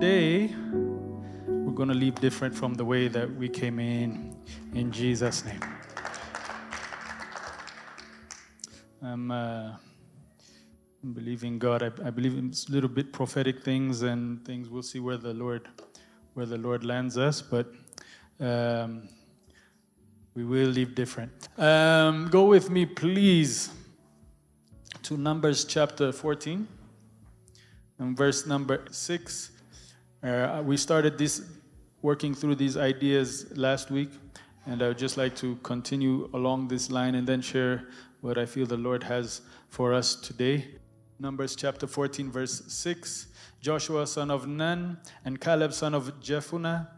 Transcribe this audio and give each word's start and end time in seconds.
today, 0.00 0.54
we're 1.48 1.72
going 1.72 1.88
to 1.88 1.94
leave 1.94 2.14
different 2.20 2.54
from 2.54 2.72
the 2.72 2.84
way 2.84 3.08
that 3.08 3.28
we 3.34 3.48
came 3.48 3.80
in, 3.80 4.32
in 4.72 4.92
Jesus' 4.92 5.44
name. 5.44 5.60
I'm, 9.02 9.28
uh, 9.32 9.72
believing 11.02 11.58
God. 11.58 11.82
I, 11.82 11.86
I 12.06 12.10
believe 12.10 12.38
in 12.38 12.52
a 12.52 12.72
little 12.72 12.88
bit 12.88 13.12
prophetic 13.12 13.64
things 13.64 14.02
and 14.02 14.44
things. 14.44 14.68
We'll 14.68 14.84
see 14.84 15.00
where 15.00 15.16
the 15.16 15.34
Lord, 15.34 15.68
where 16.34 16.46
the 16.46 16.58
Lord 16.58 16.84
lands 16.84 17.18
us, 17.18 17.42
but 17.42 17.66
um, 18.38 19.08
we 20.36 20.44
will 20.44 20.68
leave 20.68 20.94
different. 20.94 21.48
Um, 21.58 22.28
go 22.28 22.44
with 22.44 22.70
me, 22.70 22.86
please, 22.86 23.70
to 25.02 25.16
Numbers 25.16 25.64
chapter 25.64 26.12
14 26.12 26.68
and 27.98 28.16
verse 28.16 28.46
number 28.46 28.84
6. 28.92 29.57
Uh, 30.20 30.60
we 30.64 30.76
started 30.76 31.16
this 31.16 31.42
working 32.02 32.34
through 32.34 32.56
these 32.56 32.76
ideas 32.76 33.56
last 33.56 33.88
week, 33.88 34.10
and 34.66 34.82
I 34.82 34.88
would 34.88 34.98
just 34.98 35.16
like 35.16 35.36
to 35.36 35.54
continue 35.62 36.28
along 36.34 36.66
this 36.66 36.90
line 36.90 37.14
and 37.14 37.24
then 37.24 37.40
share 37.40 37.86
what 38.20 38.36
I 38.36 38.44
feel 38.44 38.66
the 38.66 38.76
Lord 38.76 39.04
has 39.04 39.42
for 39.68 39.94
us 39.94 40.16
today. 40.16 40.66
Numbers 41.20 41.54
chapter 41.54 41.86
14, 41.86 42.32
verse 42.32 42.64
6. 42.66 43.28
Joshua 43.60 44.08
son 44.08 44.32
of 44.32 44.48
Nun 44.48 44.98
and 45.24 45.40
Caleb 45.40 45.72
son 45.72 45.94
of 45.94 46.20
Jephunneh, 46.20 46.88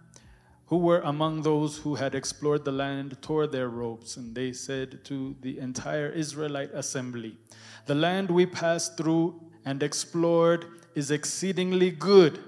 who 0.67 0.79
were 0.79 1.01
among 1.01 1.43
those 1.43 1.77
who 1.77 1.97
had 1.97 2.15
explored 2.15 2.65
the 2.65 2.73
land, 2.73 3.21
tore 3.21 3.47
their 3.47 3.69
robes, 3.69 4.17
and 4.17 4.35
they 4.35 4.55
said 4.55 5.05
to 5.05 5.37
the 5.43 5.59
entire 5.59 6.09
Israelite 6.09 6.71
assembly, 6.73 7.37
The 7.85 7.95
land 7.95 8.31
we 8.31 8.47
passed 8.47 8.97
through 8.97 9.39
and 9.67 9.83
explored 9.83 10.65
is 10.95 11.11
exceedingly 11.11 11.91
good. 11.91 12.39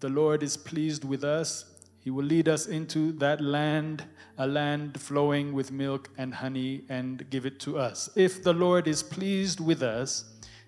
The 0.00 0.08
Lord 0.08 0.42
is 0.42 0.56
pleased 0.56 1.04
with 1.04 1.24
us. 1.24 1.64
He 2.00 2.10
will 2.10 2.24
lead 2.24 2.48
us 2.48 2.66
into 2.66 3.12
that 3.12 3.40
land, 3.40 4.04
a 4.38 4.46
land 4.46 5.00
flowing 5.00 5.52
with 5.52 5.72
milk 5.72 6.10
and 6.18 6.34
honey, 6.34 6.84
and 6.88 7.28
give 7.30 7.46
it 7.46 7.58
to 7.60 7.78
us. 7.78 8.10
If 8.14 8.42
the 8.42 8.52
Lord 8.52 8.86
is 8.86 9.02
pleased 9.02 9.58
with 9.58 9.82
us, 9.82 10.24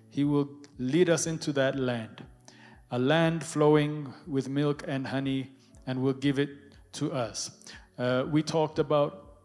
He 0.09 0.23
will 0.23 0.49
lead 0.79 1.09
us 1.09 1.27
into 1.27 1.51
that 1.53 1.77
land, 1.77 2.23
a 2.91 2.99
land 2.99 3.43
flowing 3.43 4.13
with 4.27 4.49
milk 4.49 4.83
and 4.87 5.07
honey, 5.07 5.51
and 5.85 6.01
will 6.01 6.13
give 6.13 6.39
it 6.39 6.49
to 6.93 7.13
us. 7.13 7.51
Uh, 7.97 8.25
we 8.29 8.41
talked 8.41 8.79
about 8.79 9.35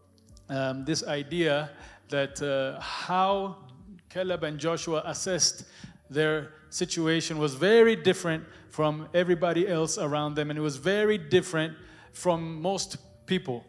um, 0.49 0.83
this 0.85 1.03
idea 1.05 1.69
that 2.09 2.41
uh, 2.41 2.79
how 2.81 3.57
Caleb 4.09 4.43
and 4.43 4.59
Joshua 4.59 5.03
assessed 5.05 5.65
their 6.09 6.53
situation 6.69 7.37
was 7.37 7.55
very 7.55 7.95
different 7.95 8.43
from 8.69 9.07
everybody 9.13 9.67
else 9.67 9.97
around 9.97 10.35
them, 10.35 10.49
and 10.49 10.59
it 10.59 10.61
was 10.61 10.77
very 10.77 11.17
different 11.17 11.75
from 12.11 12.61
most 12.61 12.97
people. 13.25 13.65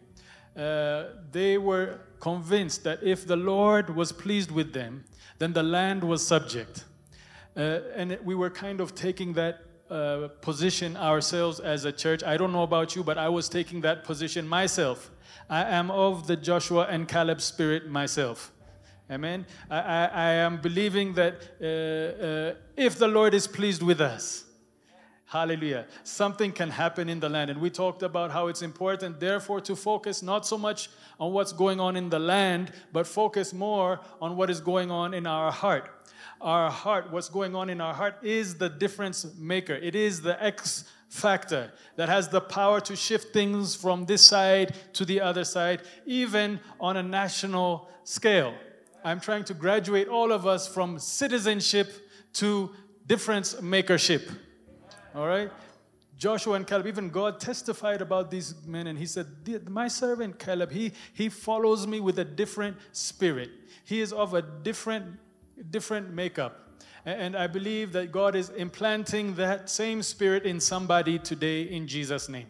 Uh, 0.56 1.05
they 1.33 1.59
were 1.59 2.01
convinced 2.20 2.83
that 2.84 3.03
if 3.03 3.27
the 3.27 3.37
Lord 3.37 3.95
was 3.95 4.11
pleased 4.12 4.51
with 4.51 4.73
them, 4.73 5.05
then 5.39 5.53
the 5.53 5.62
land 5.62 6.03
was 6.03 6.27
subject. 6.27 6.84
Uh, 7.56 7.81
and 7.95 8.19
we 8.25 8.34
were 8.34 8.50
kind 8.50 8.81
of 8.81 8.95
taking 8.95 9.33
that 9.34 9.61
uh, 9.91 10.28
position 10.41 10.97
ourselves 10.97 11.61
as 11.61 11.84
a 11.84 11.93
church. 11.93 12.23
I 12.25 12.37
don't 12.37 12.53
know 12.53 12.62
about 12.62 12.97
you, 12.97 13.05
but 13.05 13.19
I 13.19 13.28
was 13.28 13.48
taking 13.48 13.81
that 13.83 14.05
position 14.05 14.48
myself. 14.48 15.11
I 15.48 15.62
am 15.62 15.91
of 15.91 16.27
the 16.27 16.37
Joshua 16.37 16.87
and 16.91 17.06
Caleb 17.06 17.41
spirit 17.41 17.89
myself. 17.89 18.53
Amen. 19.09 19.47
I, 19.71 19.79
I, 19.79 20.05
I 20.07 20.31
am 20.33 20.61
believing 20.61 21.15
that 21.15 21.35
uh, 21.61 22.25
uh, 22.25 22.55
if 22.77 22.99
the 22.99 23.06
Lord 23.06 23.34
is 23.34 23.47
pleased 23.47 23.81
with 23.81 24.00
us, 24.00 24.44
hallelujah, 25.27 25.87
something 26.03 26.50
can 26.50 26.71
happen 26.71 27.09
in 27.09 27.21
the 27.21 27.28
land. 27.28 27.49
And 27.49 27.61
we 27.61 27.71
talked 27.71 28.03
about 28.03 28.33
how 28.33 28.49
it's 28.49 28.62
important, 28.62 29.21
therefore, 29.21 29.61
to 29.61 29.77
focus 29.77 30.25
not 30.25 30.45
so 30.45 30.59
much 30.59 30.91
on 31.21 31.33
what's 31.33 31.53
going 31.53 31.78
on 31.78 31.97
in 31.97 32.11
the 32.11 32.19
land, 32.19 32.72
but 32.93 33.06
focus 33.06 33.53
more 33.53 34.00
on 34.21 34.37
what 34.37 34.50
is 34.50 34.61
going 34.61 34.91
on 34.91 35.15
in 35.15 35.25
our 35.25 35.53
heart. 35.53 35.89
Our 36.41 36.69
heart, 36.69 37.12
what's 37.12 37.28
going 37.28 37.55
on 37.55 37.71
in 37.71 37.81
our 37.81 37.95
heart, 37.95 38.16
is 38.25 38.56
the 38.56 38.69
difference 38.69 39.25
maker. 39.39 39.75
It 39.75 39.95
is 39.95 40.21
the 40.21 40.43
X 40.43 40.84
factor 41.09 41.72
that 41.95 42.09
has 42.09 42.28
the 42.28 42.41
power 42.41 42.81
to 42.81 42.97
shift 42.97 43.33
things 43.33 43.77
from 43.77 44.06
this 44.06 44.22
side 44.22 44.75
to 44.95 45.05
the 45.05 45.21
other 45.21 45.45
side, 45.45 45.83
even 46.06 46.59
on 46.81 46.97
a 46.97 47.03
national 47.05 47.89
scale. 48.03 48.53
I'm 49.06 49.21
trying 49.21 49.44
to 49.44 49.55
graduate 49.55 50.09
all 50.09 50.33
of 50.33 50.49
us 50.49 50.67
from 50.67 50.99
citizenship 50.99 51.93
to 52.33 52.72
difference 53.06 53.55
makership. 53.61 54.28
All 55.15 55.28
right? 55.28 55.49
Joshua 56.19 56.55
and 56.55 56.67
Caleb, 56.67 56.89
even 56.89 57.11
God 57.11 57.39
testified 57.39 58.03
about 58.03 58.33
these 58.33 58.56
men, 58.66 58.89
and 58.89 58.99
He 58.99 59.06
said, 59.06 59.27
My 59.69 59.87
servant 59.87 60.41
Caleb, 60.41 60.72
he, 60.72 60.91
he 61.12 61.28
follows 61.28 61.87
me 61.87 62.00
with 62.00 62.19
a 62.19 62.25
different 62.25 62.78
spirit. 62.91 63.50
He 63.84 64.00
is 64.00 64.12
of 64.12 64.34
a 64.34 64.43
different, 64.43 65.06
different 65.71 66.12
makeup. 66.12 66.83
And 67.05 67.37
I 67.37 67.47
believe 67.47 67.93
that 67.93 68.11
God 68.11 68.34
is 68.34 68.49
implanting 68.49 69.37
that 69.37 69.71
same 69.71 70.03
spirit 70.03 70.45
in 70.45 70.59
somebody 70.59 71.21
today 71.21 71.62
in 71.62 71.87
Jesus' 71.87 72.28
name. 72.28 72.49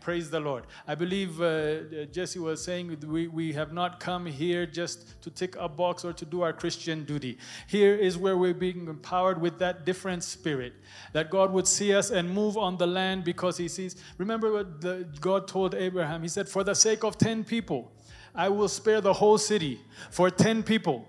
Praise 0.00 0.30
the 0.30 0.40
Lord. 0.40 0.64
I 0.86 0.94
believe 0.94 1.40
uh, 1.40 2.04
Jesse 2.12 2.38
was 2.38 2.62
saying 2.62 2.96
we, 3.06 3.26
we 3.26 3.52
have 3.52 3.72
not 3.72 4.00
come 4.00 4.26
here 4.26 4.64
just 4.66 5.20
to 5.22 5.30
tick 5.30 5.56
a 5.58 5.68
box 5.68 6.04
or 6.04 6.12
to 6.12 6.24
do 6.24 6.42
our 6.42 6.52
Christian 6.52 7.04
duty. 7.04 7.38
Here 7.66 7.94
is 7.94 8.16
where 8.16 8.36
we're 8.36 8.54
being 8.54 8.86
empowered 8.86 9.40
with 9.40 9.58
that 9.58 9.84
different 9.84 10.22
spirit, 10.22 10.74
that 11.12 11.30
God 11.30 11.52
would 11.52 11.66
see 11.66 11.94
us 11.94 12.10
and 12.10 12.30
move 12.30 12.56
on 12.56 12.76
the 12.76 12.86
land 12.86 13.24
because 13.24 13.56
He 13.56 13.68
sees. 13.68 13.96
Remember 14.18 14.52
what 14.52 14.80
the, 14.80 15.06
God 15.20 15.48
told 15.48 15.74
Abraham? 15.74 16.22
He 16.22 16.28
said, 16.28 16.48
For 16.48 16.62
the 16.64 16.74
sake 16.74 17.04
of 17.04 17.18
10 17.18 17.44
people, 17.44 17.92
I 18.34 18.48
will 18.48 18.68
spare 18.68 19.00
the 19.00 19.12
whole 19.12 19.38
city 19.38 19.80
for 20.10 20.30
10 20.30 20.62
people. 20.62 21.06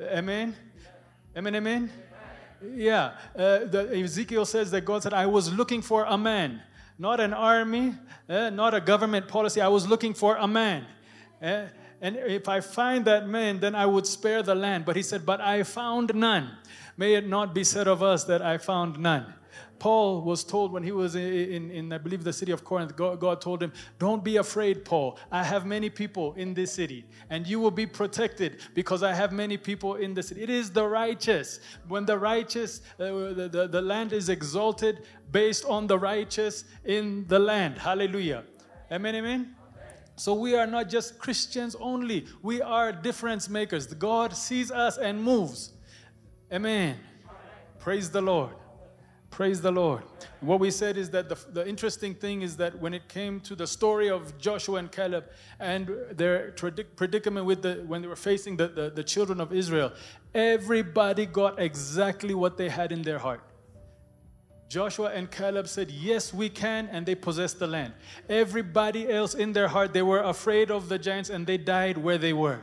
Amen? 0.00 0.54
Amen, 1.36 1.54
amen? 1.56 1.90
Yeah. 2.72 3.12
Uh, 3.34 3.64
the, 3.64 3.90
Ezekiel 4.02 4.44
says 4.44 4.70
that 4.70 4.82
God 4.82 5.02
said, 5.02 5.12
I 5.12 5.26
was 5.26 5.52
looking 5.52 5.82
for 5.82 6.04
a 6.04 6.16
man 6.16 6.62
not 6.98 7.20
an 7.20 7.32
army, 7.34 7.94
eh, 8.28 8.50
not 8.50 8.74
a 8.74 8.80
government 8.80 9.28
policy. 9.28 9.60
I 9.60 9.68
was 9.68 9.86
looking 9.86 10.14
for 10.14 10.36
a 10.36 10.46
man. 10.46 10.86
Eh? 11.42 11.66
And 12.00 12.16
if 12.16 12.48
I 12.48 12.60
find 12.60 13.04
that 13.06 13.28
man, 13.28 13.60
then 13.60 13.74
I 13.74 13.86
would 13.86 14.06
spare 14.06 14.42
the 14.42 14.54
land. 14.54 14.84
But 14.84 14.96
he 14.96 15.02
said, 15.02 15.24
But 15.24 15.40
I 15.40 15.62
found 15.62 16.14
none. 16.14 16.50
May 16.96 17.14
it 17.14 17.26
not 17.26 17.54
be 17.54 17.64
said 17.64 17.88
of 17.88 18.02
us 18.02 18.24
that 18.24 18.42
I 18.42 18.58
found 18.58 18.98
none. 18.98 19.32
Paul 19.78 20.22
was 20.22 20.44
told 20.44 20.72
when 20.72 20.82
he 20.82 20.92
was 20.92 21.14
in, 21.14 21.22
in, 21.22 21.70
in, 21.70 21.92
I 21.92 21.98
believe, 21.98 22.24
the 22.24 22.32
city 22.32 22.52
of 22.52 22.64
Corinth, 22.64 22.96
God, 22.96 23.20
God, 23.20 23.40
told 23.40 23.62
him, 23.62 23.72
Don't 23.98 24.24
be 24.24 24.36
afraid, 24.36 24.84
Paul. 24.84 25.18
I 25.30 25.42
have 25.42 25.66
many 25.66 25.90
people 25.90 26.34
in 26.34 26.54
this 26.54 26.72
city, 26.72 27.04
and 27.30 27.46
you 27.46 27.60
will 27.60 27.70
be 27.70 27.86
protected 27.86 28.60
because 28.74 29.02
I 29.02 29.12
have 29.12 29.32
many 29.32 29.56
people 29.56 29.96
in 29.96 30.14
the 30.14 30.22
city. 30.22 30.42
It 30.42 30.50
is 30.50 30.70
the 30.70 30.86
righteous. 30.86 31.60
When 31.88 32.06
the 32.06 32.18
righteous, 32.18 32.80
uh, 32.98 33.04
the, 33.04 33.48
the, 33.50 33.68
the 33.68 33.82
land 33.82 34.12
is 34.12 34.28
exalted 34.28 35.04
based 35.32 35.64
on 35.66 35.86
the 35.86 35.98
righteous 35.98 36.64
in 36.84 37.26
the 37.28 37.38
land. 37.38 37.78
Hallelujah. 37.78 38.44
Amen, 38.90 39.14
amen. 39.16 39.56
So 40.16 40.34
we 40.34 40.54
are 40.54 40.66
not 40.66 40.88
just 40.88 41.18
Christians 41.18 41.74
only, 41.80 42.26
we 42.42 42.62
are 42.62 42.92
difference 42.92 43.48
makers. 43.48 43.86
God 43.86 44.36
sees 44.36 44.70
us 44.70 44.96
and 44.96 45.22
moves. 45.22 45.72
Amen. 46.52 46.96
Praise 47.80 48.10
the 48.10 48.22
Lord. 48.22 48.54
Praise 49.34 49.60
the 49.60 49.72
Lord. 49.72 50.04
What 50.42 50.60
we 50.60 50.70
said 50.70 50.96
is 50.96 51.10
that 51.10 51.28
the, 51.28 51.36
the 51.50 51.68
interesting 51.68 52.14
thing 52.14 52.42
is 52.42 52.56
that 52.58 52.78
when 52.78 52.94
it 52.94 53.08
came 53.08 53.40
to 53.40 53.56
the 53.56 53.66
story 53.66 54.08
of 54.08 54.38
Joshua 54.38 54.78
and 54.78 54.92
Caleb 54.92 55.24
and 55.58 55.90
their 56.12 56.52
predicament 56.52 57.44
with 57.44 57.60
the 57.62 57.82
when 57.84 58.00
they 58.00 58.06
were 58.06 58.14
facing 58.14 58.56
the, 58.56 58.68
the, 58.68 58.90
the 58.90 59.02
children 59.02 59.40
of 59.40 59.52
Israel, 59.52 59.92
everybody 60.32 61.26
got 61.26 61.58
exactly 61.58 62.32
what 62.32 62.56
they 62.56 62.68
had 62.68 62.92
in 62.92 63.02
their 63.02 63.18
heart. 63.18 63.42
Joshua 64.68 65.10
and 65.12 65.28
Caleb 65.28 65.66
said, 65.66 65.90
Yes, 65.90 66.32
we 66.32 66.48
can, 66.48 66.88
and 66.92 67.04
they 67.04 67.16
possessed 67.16 67.58
the 67.58 67.66
land. 67.66 67.92
Everybody 68.28 69.10
else 69.10 69.34
in 69.34 69.52
their 69.52 69.66
heart, 69.66 69.92
they 69.92 70.02
were 70.02 70.20
afraid 70.20 70.70
of 70.70 70.88
the 70.88 70.98
giants 70.98 71.28
and 71.28 71.44
they 71.44 71.58
died 71.58 71.98
where 71.98 72.18
they 72.18 72.32
were. 72.32 72.60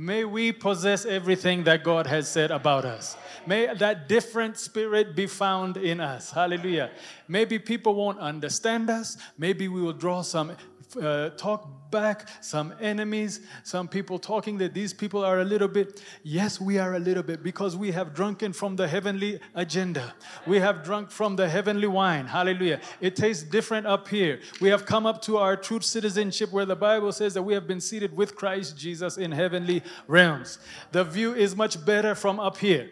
May 0.00 0.24
we 0.24 0.52
possess 0.52 1.04
everything 1.04 1.64
that 1.64 1.82
God 1.82 2.06
has 2.06 2.28
said 2.28 2.52
about 2.52 2.84
us. 2.84 3.16
May 3.48 3.74
that 3.74 4.08
different 4.08 4.56
spirit 4.56 5.16
be 5.16 5.26
found 5.26 5.76
in 5.76 5.98
us. 5.98 6.30
Hallelujah. 6.30 6.92
Maybe 7.26 7.58
people 7.58 7.96
won't 7.96 8.20
understand 8.20 8.90
us. 8.90 9.16
Maybe 9.36 9.66
we 9.66 9.82
will 9.82 9.92
draw 9.92 10.22
some 10.22 10.52
uh, 10.96 11.30
talk 11.30 11.90
back, 11.90 12.28
some 12.40 12.74
enemies, 12.80 13.40
some 13.62 13.88
people 13.88 14.18
talking 14.18 14.58
that 14.58 14.74
these 14.74 14.92
people 14.92 15.24
are 15.24 15.40
a 15.40 15.44
little 15.44 15.68
bit. 15.68 16.02
Yes, 16.22 16.60
we 16.60 16.78
are 16.78 16.94
a 16.94 16.98
little 16.98 17.22
bit 17.22 17.42
because 17.42 17.76
we 17.76 17.92
have 17.92 18.14
drunken 18.14 18.52
from 18.52 18.76
the 18.76 18.86
heavenly 18.88 19.40
agenda. 19.54 20.14
We 20.46 20.58
have 20.60 20.84
drunk 20.84 21.10
from 21.10 21.36
the 21.36 21.48
heavenly 21.48 21.86
wine. 21.86 22.26
Hallelujah. 22.26 22.80
It 23.00 23.16
tastes 23.16 23.42
different 23.42 23.86
up 23.86 24.08
here. 24.08 24.40
We 24.60 24.68
have 24.68 24.86
come 24.86 25.06
up 25.06 25.22
to 25.22 25.38
our 25.38 25.56
true 25.56 25.80
citizenship 25.80 26.52
where 26.52 26.66
the 26.66 26.76
Bible 26.76 27.12
says 27.12 27.34
that 27.34 27.42
we 27.42 27.54
have 27.54 27.66
been 27.66 27.80
seated 27.80 28.16
with 28.16 28.34
Christ 28.34 28.76
Jesus 28.76 29.16
in 29.16 29.32
heavenly 29.32 29.82
realms. 30.06 30.58
The 30.92 31.04
view 31.04 31.34
is 31.34 31.56
much 31.56 31.84
better 31.84 32.14
from 32.14 32.40
up 32.40 32.56
here. 32.56 32.90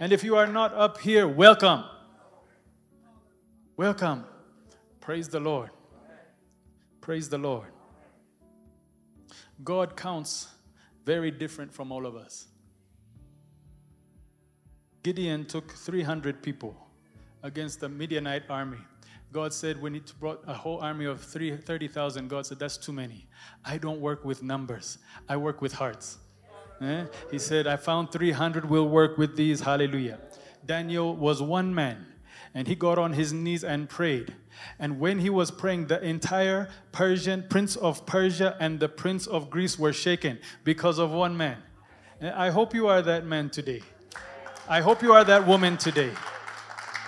And 0.00 0.12
if 0.12 0.22
you 0.22 0.36
are 0.36 0.46
not 0.46 0.72
up 0.74 0.98
here, 1.00 1.26
welcome. 1.26 1.84
Welcome. 3.76 4.24
Praise 5.00 5.28
the 5.28 5.40
Lord. 5.40 5.70
Praise 7.08 7.30
the 7.30 7.38
Lord. 7.38 7.68
God 9.64 9.96
counts 9.96 10.46
very 11.06 11.30
different 11.30 11.72
from 11.72 11.90
all 11.90 12.04
of 12.04 12.14
us. 12.14 12.48
Gideon 15.02 15.46
took 15.46 15.72
300 15.72 16.42
people 16.42 16.76
against 17.42 17.80
the 17.80 17.88
Midianite 17.88 18.42
army. 18.50 18.76
God 19.32 19.54
said, 19.54 19.80
when 19.80 19.94
he 19.94 20.02
brought 20.20 20.44
a 20.46 20.52
whole 20.52 20.80
army 20.80 21.06
of 21.06 21.22
30,000, 21.22 22.28
God 22.28 22.44
said, 22.44 22.58
that's 22.58 22.76
too 22.76 22.92
many. 22.92 23.26
I 23.64 23.78
don't 23.78 24.02
work 24.02 24.22
with 24.26 24.42
numbers, 24.42 24.98
I 25.30 25.38
work 25.38 25.62
with 25.62 25.72
hearts. 25.72 26.18
Eh? 26.82 27.06
He 27.30 27.38
said, 27.38 27.66
I 27.66 27.76
found 27.76 28.12
300 28.12 28.68
will 28.68 28.86
work 28.86 29.16
with 29.16 29.34
these. 29.34 29.62
Hallelujah. 29.62 30.18
Daniel 30.66 31.16
was 31.16 31.40
one 31.40 31.74
man, 31.74 32.04
and 32.52 32.68
he 32.68 32.74
got 32.74 32.98
on 32.98 33.14
his 33.14 33.32
knees 33.32 33.64
and 33.64 33.88
prayed. 33.88 34.34
And 34.78 35.00
when 35.00 35.18
he 35.18 35.30
was 35.30 35.50
praying, 35.50 35.86
the 35.86 36.02
entire 36.02 36.68
Persian, 36.92 37.44
prince 37.48 37.76
of 37.76 38.06
Persia, 38.06 38.56
and 38.60 38.78
the 38.78 38.88
prince 38.88 39.26
of 39.26 39.50
Greece 39.50 39.78
were 39.78 39.92
shaken 39.92 40.38
because 40.64 40.98
of 40.98 41.10
one 41.10 41.36
man. 41.36 41.58
Eh, 42.20 42.32
I 42.34 42.50
hope 42.50 42.74
you 42.74 42.86
are 42.88 43.02
that 43.02 43.24
man 43.24 43.50
today. 43.50 43.82
I 44.68 44.80
hope 44.80 45.02
you 45.02 45.12
are 45.12 45.24
that 45.24 45.46
woman 45.46 45.76
today. 45.76 46.12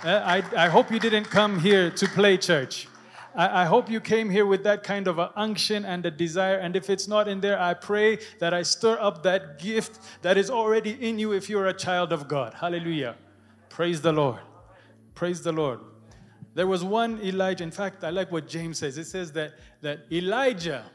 Eh, 0.03 0.17
I, 0.17 0.43
I 0.65 0.69
hope 0.69 0.91
you 0.91 0.99
didn't 0.99 1.25
come 1.25 1.59
here 1.59 1.91
to 1.91 2.07
play 2.07 2.37
church. 2.37 2.87
I, 3.35 3.63
I 3.63 3.65
hope 3.65 3.89
you 3.89 3.99
came 3.99 4.29
here 4.29 4.45
with 4.45 4.63
that 4.63 4.83
kind 4.83 5.07
of 5.07 5.19
an 5.19 5.29
unction 5.35 5.85
and 5.85 6.05
a 6.05 6.11
desire. 6.11 6.55
And 6.57 6.75
if 6.75 6.89
it's 6.89 7.07
not 7.07 7.27
in 7.27 7.39
there, 7.39 7.59
I 7.59 7.73
pray 7.73 8.19
that 8.39 8.53
I 8.53 8.63
stir 8.63 8.99
up 8.99 9.23
that 9.23 9.59
gift 9.59 9.99
that 10.21 10.37
is 10.37 10.49
already 10.49 10.91
in 10.91 11.19
you 11.19 11.31
if 11.31 11.49
you're 11.49 11.67
a 11.67 11.73
child 11.73 12.11
of 12.11 12.27
God. 12.27 12.53
Hallelujah. 12.53 13.15
Praise 13.69 14.01
the 14.01 14.11
Lord. 14.11 14.39
Praise 15.15 15.41
the 15.41 15.51
Lord. 15.51 15.79
There 16.53 16.67
was 16.67 16.83
one 16.83 17.19
Elijah. 17.23 17.63
In 17.63 17.71
fact, 17.71 18.03
I 18.03 18.09
like 18.09 18.31
what 18.31 18.47
James 18.47 18.79
says. 18.79 18.97
It 18.97 19.05
says 19.05 19.31
that, 19.33 19.53
that 19.81 20.05
Elijah 20.11 20.85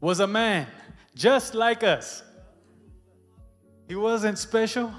was 0.00 0.20
a 0.20 0.26
man 0.26 0.66
just 1.14 1.54
like 1.54 1.82
us. 1.82 2.22
He 3.88 3.94
wasn't 3.94 4.38
special. 4.38 4.92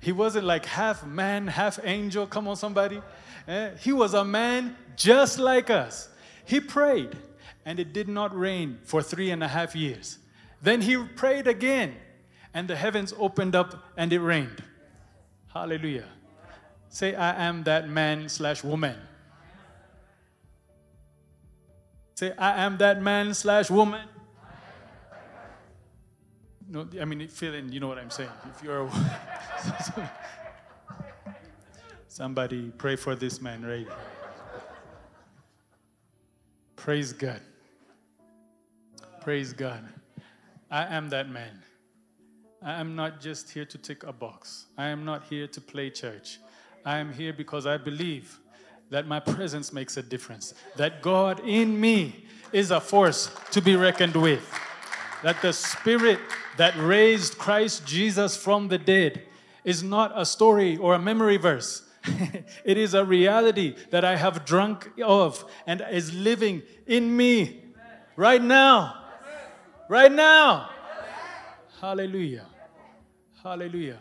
He 0.00 0.12
wasn't 0.12 0.46
like 0.46 0.64
half 0.64 1.04
man, 1.04 1.48
half 1.48 1.78
angel. 1.82 2.26
Come 2.26 2.48
on, 2.48 2.56
somebody. 2.56 3.02
Eh? 3.48 3.70
He 3.80 3.92
was 3.92 4.14
a 4.14 4.24
man 4.24 4.76
just 4.96 5.38
like 5.38 5.68
us. 5.68 6.08
He 6.44 6.60
prayed, 6.60 7.16
and 7.64 7.80
it 7.80 7.92
did 7.92 8.08
not 8.08 8.36
rain 8.36 8.78
for 8.84 9.02
three 9.02 9.30
and 9.30 9.42
a 9.42 9.48
half 9.48 9.74
years. 9.74 10.18
Then 10.62 10.80
he 10.80 10.96
prayed 10.96 11.46
again, 11.46 11.96
and 12.54 12.68
the 12.68 12.76
heavens 12.76 13.12
opened 13.18 13.54
up 13.54 13.84
and 13.96 14.12
it 14.12 14.20
rained. 14.20 14.62
Hallelujah. 15.52 16.08
Say, 16.88 17.14
I 17.14 17.46
am 17.46 17.64
that 17.64 17.88
man 17.88 18.28
slash 18.28 18.62
woman. 18.62 18.96
Say, 22.16 22.32
I 22.38 22.64
am 22.64 22.78
that 22.78 23.02
man 23.02 23.34
slash 23.34 23.70
woman. 23.70 24.08
No, 26.66 26.88
I 26.98 27.04
mean, 27.04 27.28
fill 27.28 27.52
in, 27.52 27.70
you 27.70 27.78
know 27.78 27.88
what 27.88 27.98
I'm 27.98 28.08
saying. 28.08 28.30
If 28.56 28.64
you're 28.64 28.86
a, 28.86 30.10
somebody 32.08 32.72
pray 32.78 32.96
for 32.96 33.14
this 33.14 33.42
man, 33.42 33.62
right? 33.62 33.86
Praise 36.74 37.12
God. 37.12 37.42
Praise 39.20 39.52
God. 39.52 39.86
I 40.70 40.96
am 40.96 41.10
that 41.10 41.28
man. 41.28 41.62
I 42.62 42.80
am 42.80 42.96
not 42.96 43.20
just 43.20 43.50
here 43.50 43.66
to 43.66 43.76
tick 43.76 44.04
a 44.04 44.12
box. 44.12 44.66
I 44.78 44.86
am 44.86 45.04
not 45.04 45.24
here 45.24 45.46
to 45.48 45.60
play 45.60 45.90
church. 45.90 46.38
I 46.82 46.96
am 46.96 47.12
here 47.12 47.34
because 47.34 47.66
I 47.66 47.76
believe 47.76 48.40
that 48.90 49.06
my 49.06 49.20
presence 49.20 49.72
makes 49.72 49.96
a 49.96 50.02
difference, 50.02 50.54
that 50.76 51.02
God 51.02 51.40
in 51.40 51.80
me 51.80 52.26
is 52.52 52.70
a 52.70 52.80
force 52.80 53.30
to 53.50 53.60
be 53.60 53.76
reckoned 53.76 54.14
with, 54.14 54.48
that 55.22 55.40
the 55.42 55.52
Spirit 55.52 56.20
that 56.56 56.74
raised 56.76 57.38
Christ 57.38 57.86
Jesus 57.86 58.36
from 58.36 58.68
the 58.68 58.78
dead 58.78 59.22
is 59.64 59.82
not 59.82 60.12
a 60.14 60.24
story 60.24 60.76
or 60.76 60.94
a 60.94 60.98
memory 60.98 61.36
verse. 61.36 61.82
it 62.64 62.78
is 62.78 62.94
a 62.94 63.04
reality 63.04 63.74
that 63.90 64.04
I 64.04 64.16
have 64.16 64.44
drunk 64.44 64.88
of 65.02 65.44
and 65.66 65.84
is 65.90 66.14
living 66.14 66.62
in 66.86 67.16
me 67.16 67.64
right 68.14 68.42
now. 68.42 69.02
Right 69.88 70.12
now. 70.12 70.70
Hallelujah. 71.80 72.46
Hallelujah. 73.42 73.98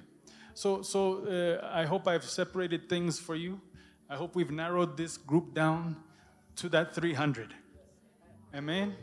So, 0.54 0.82
so 0.82 1.26
uh, 1.26 1.70
I 1.74 1.86
hope 1.86 2.08
I've 2.08 2.24
separated 2.24 2.88
things 2.88 3.20
for 3.20 3.36
you. 3.36 3.60
I 4.10 4.16
hope 4.16 4.36
we've 4.36 4.52
narrowed 4.52 4.98
this 4.98 5.18
group 5.18 5.54
down 5.54 5.96
to 6.58 6.70
that 6.70 6.94
300. 6.94 7.54
Amen. 8.54 8.96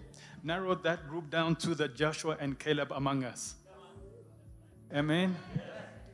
Narrowed 0.43 0.83
that 0.85 1.09
group 1.09 1.31
down 1.31 1.57
to 1.57 1.75
the 1.75 1.89
Joshua 1.89 2.37
and 2.41 2.59
Caleb 2.59 2.93
among 2.93 3.25
us. 3.25 3.55
Amen. 4.95 5.37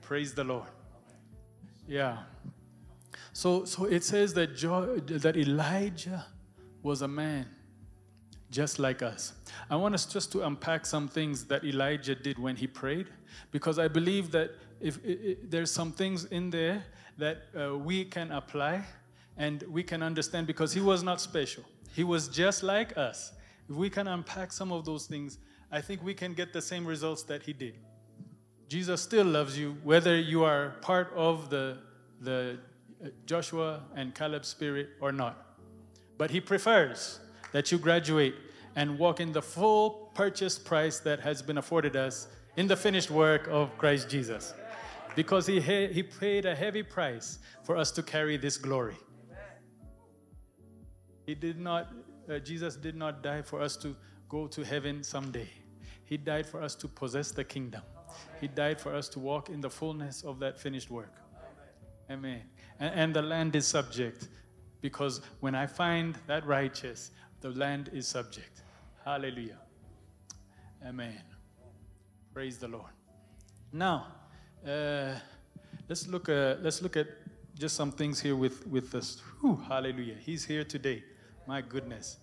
Praise 0.00 0.34
the 0.34 0.44
Lord. 0.44 0.68
Yeah. 1.86 2.18
So, 3.32 3.64
so 3.64 3.84
it 3.84 4.04
says 4.04 4.34
that, 4.34 4.56
jo- 4.56 4.96
that 4.96 5.36
Elijah 5.36 6.26
was 6.82 7.02
a 7.02 7.08
man 7.08 7.46
just 8.50 8.78
like 8.78 9.02
us. 9.02 9.34
I 9.68 9.76
want 9.76 9.94
us 9.94 10.06
just 10.06 10.32
to 10.32 10.46
unpack 10.46 10.86
some 10.86 11.08
things 11.08 11.44
that 11.44 11.64
Elijah 11.64 12.14
did 12.14 12.38
when 12.38 12.56
he 12.56 12.66
prayed, 12.66 13.08
because 13.50 13.78
I 13.78 13.88
believe 13.88 14.30
that 14.30 14.52
if, 14.80 14.98
if 15.04 15.50
there's 15.50 15.70
some 15.70 15.92
things 15.92 16.24
in 16.26 16.50
there 16.50 16.84
that 17.18 17.42
uh, 17.58 17.76
we 17.76 18.04
can 18.04 18.30
apply 18.30 18.84
and 19.36 19.62
we 19.64 19.82
can 19.82 20.02
understand 20.02 20.46
because 20.46 20.72
he 20.72 20.80
was 20.80 21.02
not 21.02 21.20
special. 21.20 21.64
He 21.94 22.04
was 22.04 22.28
just 22.28 22.62
like 22.62 22.96
us. 22.96 23.32
If 23.68 23.76
we 23.76 23.90
can 23.90 24.06
unpack 24.06 24.52
some 24.52 24.72
of 24.72 24.84
those 24.84 25.06
things, 25.06 25.38
I 25.70 25.80
think 25.80 26.02
we 26.02 26.14
can 26.14 26.32
get 26.32 26.52
the 26.52 26.62
same 26.62 26.86
results 26.86 27.24
that 27.24 27.42
he 27.42 27.52
did. 27.52 27.74
Jesus 28.68 29.02
still 29.02 29.26
loves 29.26 29.58
you, 29.58 29.76
whether 29.82 30.16
you 30.16 30.44
are 30.44 30.76
part 30.80 31.12
of 31.14 31.50
the, 31.50 31.78
the 32.20 32.58
uh, 33.04 33.08
Joshua 33.26 33.82
and 33.94 34.14
Caleb 34.14 34.44
spirit 34.44 34.90
or 35.00 35.12
not. 35.12 35.56
But 36.16 36.30
he 36.30 36.40
prefers 36.40 37.20
that 37.52 37.72
you 37.72 37.78
graduate 37.78 38.34
and 38.76 38.98
walk 38.98 39.20
in 39.20 39.32
the 39.32 39.42
full 39.42 40.12
purchase 40.14 40.58
price 40.58 41.00
that 41.00 41.20
has 41.20 41.42
been 41.42 41.58
afforded 41.58 41.96
us 41.96 42.28
in 42.56 42.66
the 42.66 42.76
finished 42.76 43.10
work 43.10 43.48
of 43.48 43.76
Christ 43.78 44.08
Jesus 44.08 44.54
because 45.18 45.48
he, 45.48 45.58
he 45.58 46.00
paid 46.00 46.46
a 46.46 46.54
heavy 46.54 46.84
price 46.84 47.40
for 47.64 47.76
us 47.76 47.90
to 47.90 48.04
carry 48.04 48.36
this 48.36 48.56
glory. 48.56 48.94
He 51.26 51.34
did 51.34 51.58
not, 51.58 51.88
uh, 52.30 52.38
Jesus 52.38 52.76
did 52.76 52.94
not 52.94 53.20
die 53.20 53.42
for 53.42 53.60
us 53.60 53.76
to 53.78 53.96
go 54.28 54.46
to 54.46 54.64
heaven 54.64 55.02
someday. 55.02 55.48
He 56.04 56.18
died 56.18 56.46
for 56.46 56.62
us 56.62 56.76
to 56.76 56.86
possess 56.86 57.32
the 57.32 57.42
kingdom. 57.42 57.82
He 58.40 58.46
died 58.46 58.80
for 58.80 58.94
us 58.94 59.08
to 59.08 59.18
walk 59.18 59.48
in 59.48 59.60
the 59.60 59.68
fullness 59.68 60.22
of 60.22 60.38
that 60.38 60.56
finished 60.56 60.88
work. 60.88 61.16
Amen. 62.08 62.42
And, 62.78 62.94
and 62.94 63.16
the 63.16 63.22
land 63.22 63.56
is 63.56 63.66
subject 63.66 64.28
because 64.82 65.20
when 65.40 65.56
I 65.56 65.66
find 65.66 66.16
that 66.28 66.46
righteous, 66.46 67.10
the 67.40 67.50
land 67.50 67.90
is 67.92 68.06
subject. 68.06 68.62
Hallelujah. 69.04 69.58
Amen. 70.86 71.22
Praise 72.32 72.58
the 72.58 72.68
Lord. 72.68 72.92
Now, 73.72 74.06
uh, 74.66 75.14
let's 75.88 76.06
look. 76.08 76.28
Uh, 76.28 76.56
let's 76.60 76.82
look 76.82 76.96
at 76.96 77.08
just 77.58 77.76
some 77.76 77.92
things 77.92 78.20
here 78.20 78.36
with 78.36 78.66
with 78.66 78.90
this. 78.90 79.20
Whew, 79.40 79.60
hallelujah! 79.68 80.16
He's 80.18 80.44
here 80.44 80.64
today. 80.64 81.02
My 81.46 81.60
goodness, 81.60 82.18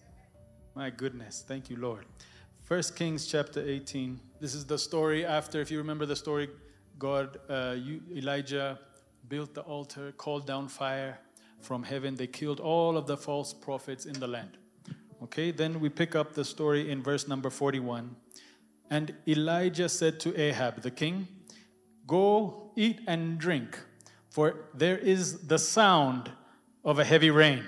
my 0.76 0.90
goodness. 0.90 1.44
Thank 1.48 1.70
you, 1.70 1.78
Lord. 1.78 2.06
First 2.64 2.96
Kings 2.96 3.28
chapter 3.28 3.62
18. 3.62 4.20
This 4.40 4.56
is 4.56 4.66
the 4.66 4.78
story 4.80 5.24
after, 5.24 5.62
if 5.62 5.70
you 5.70 5.78
remember 5.78 6.08
the 6.08 6.16
story, 6.16 6.50
God, 6.98 7.38
uh, 7.48 7.76
you, 7.78 8.02
Elijah 8.12 8.80
built 9.30 9.54
the 9.54 9.62
altar, 9.62 10.12
called 10.14 10.48
down 10.48 10.68
fire 10.68 11.20
from 11.62 11.84
heaven. 11.84 12.16
They 12.16 12.26
killed 12.26 12.60
all 12.60 12.98
of 12.98 13.06
the 13.06 13.18
false 13.18 13.54
prophets 13.54 14.08
in 14.08 14.20
the 14.20 14.28
land. 14.28 14.58
Okay, 15.22 15.52
then 15.52 15.80
we 15.80 15.90
pick 15.90 16.16
up 16.16 16.34
the 16.34 16.44
story 16.44 16.90
in 16.90 17.04
verse 17.04 17.28
number 17.28 17.52
41. 17.52 18.16
And 18.90 19.14
Elijah 19.28 19.88
said 19.88 20.20
to 20.22 20.40
Ahab, 20.40 20.82
the 20.82 20.92
king, 20.92 21.28
Go 22.08 22.72
eat 22.76 23.02
and 23.08 23.38
drink, 23.38 23.80
for 24.30 24.56
there 24.74 24.98
is 24.98 25.48
the 25.48 25.58
sound 25.58 26.32
of 26.84 27.00
a 27.00 27.04
heavy 27.04 27.32
rain. 27.32 27.64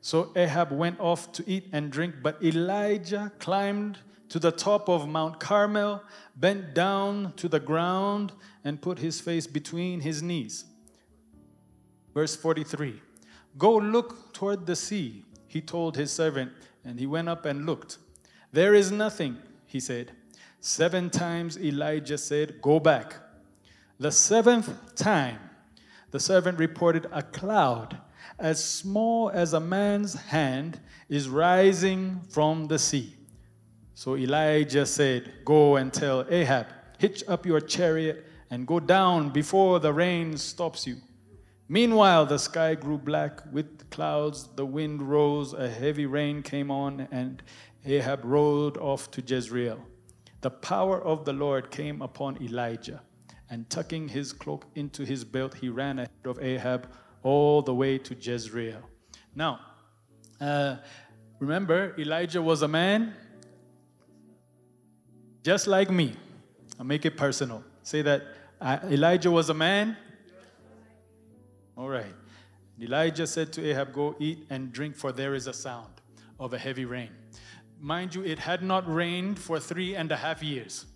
So 0.00 0.32
Ahab 0.34 0.72
went 0.72 0.98
off 1.00 1.32
to 1.32 1.44
eat 1.48 1.68
and 1.72 1.90
drink, 1.90 2.16
but 2.22 2.42
Elijah 2.42 3.32
climbed 3.38 3.98
to 4.28 4.38
the 4.38 4.50
top 4.50 4.88
of 4.88 5.08
Mount 5.08 5.38
Carmel, 5.38 6.02
bent 6.36 6.74
down 6.74 7.32
to 7.36 7.48
the 7.48 7.60
ground, 7.60 8.32
and 8.64 8.80
put 8.80 8.98
his 8.98 9.20
face 9.20 9.46
between 9.46 10.00
his 10.00 10.22
knees. 10.22 10.64
Verse 12.14 12.34
43 12.34 13.00
Go 13.58 13.76
look 13.76 14.32
toward 14.32 14.66
the 14.66 14.76
sea, 14.76 15.24
he 15.46 15.60
told 15.60 15.96
his 15.96 16.10
servant, 16.10 16.52
and 16.84 16.98
he 16.98 17.06
went 17.06 17.28
up 17.28 17.44
and 17.46 17.66
looked. 17.66 17.98
There 18.52 18.74
is 18.74 18.90
nothing, 18.90 19.36
he 19.66 19.80
said. 19.80 20.12
Seven 20.60 21.10
times 21.10 21.58
Elijah 21.58 22.18
said, 22.18 22.60
Go 22.62 22.80
back. 22.80 23.16
The 24.02 24.10
seventh 24.10 24.96
time, 24.96 25.38
the 26.10 26.18
servant 26.18 26.58
reported 26.58 27.06
a 27.12 27.22
cloud 27.22 27.98
as 28.36 28.62
small 28.62 29.30
as 29.30 29.52
a 29.52 29.60
man's 29.60 30.14
hand, 30.14 30.80
is 31.08 31.28
rising 31.28 32.20
from 32.28 32.66
the 32.66 32.80
sea. 32.80 33.14
So 33.94 34.16
Elijah 34.16 34.86
said, 34.86 35.32
Go 35.44 35.76
and 35.76 35.92
tell 35.92 36.26
Ahab, 36.28 36.66
hitch 36.98 37.22
up 37.28 37.46
your 37.46 37.60
chariot 37.60 38.26
and 38.50 38.66
go 38.66 38.80
down 38.80 39.30
before 39.30 39.78
the 39.78 39.92
rain 39.92 40.36
stops 40.36 40.84
you. 40.84 40.96
Meanwhile, 41.68 42.26
the 42.26 42.40
sky 42.40 42.74
grew 42.74 42.98
black 42.98 43.40
with 43.52 43.88
clouds, 43.90 44.48
the 44.56 44.66
wind 44.66 45.00
rose, 45.00 45.52
a 45.52 45.70
heavy 45.70 46.06
rain 46.06 46.42
came 46.42 46.72
on, 46.72 47.06
and 47.12 47.40
Ahab 47.86 48.24
rode 48.24 48.78
off 48.78 49.12
to 49.12 49.22
Jezreel. 49.24 49.78
The 50.40 50.50
power 50.50 51.00
of 51.00 51.24
the 51.24 51.32
Lord 51.32 51.70
came 51.70 52.02
upon 52.02 52.42
Elijah, 52.42 53.02
and 53.52 53.68
tucking 53.68 54.08
his 54.08 54.32
cloak 54.32 54.64
into 54.74 55.04
his 55.04 55.24
belt, 55.24 55.52
he 55.52 55.68
ran 55.68 55.98
ahead 55.98 56.10
of 56.24 56.42
Ahab 56.42 56.88
all 57.22 57.60
the 57.60 57.74
way 57.74 57.98
to 57.98 58.14
Jezreel. 58.14 58.80
Now, 59.34 59.60
uh, 60.40 60.76
remember, 61.38 61.94
Elijah 61.98 62.40
was 62.40 62.62
a 62.62 62.68
man 62.68 63.12
just 65.42 65.66
like 65.66 65.90
me. 65.90 66.16
I'll 66.78 66.86
make 66.86 67.04
it 67.04 67.18
personal. 67.18 67.62
Say 67.82 68.00
that 68.00 68.22
uh, 68.58 68.78
Elijah 68.84 69.30
was 69.30 69.50
a 69.50 69.54
man 69.54 69.98
all 71.76 71.88
right. 71.88 72.14
Elijah 72.80 73.26
said 73.26 73.52
to 73.54 73.70
Ahab, 73.70 73.92
Go 73.92 74.16
eat 74.18 74.46
and 74.48 74.72
drink, 74.72 74.96
for 74.96 75.12
there 75.12 75.34
is 75.34 75.46
a 75.46 75.52
sound 75.52 76.00
of 76.40 76.54
a 76.54 76.58
heavy 76.58 76.86
rain. 76.86 77.10
Mind 77.78 78.14
you, 78.14 78.24
it 78.24 78.38
had 78.38 78.62
not 78.62 78.90
rained 78.90 79.38
for 79.38 79.60
three 79.60 79.94
and 79.94 80.10
a 80.10 80.16
half 80.16 80.42
years. 80.42 80.86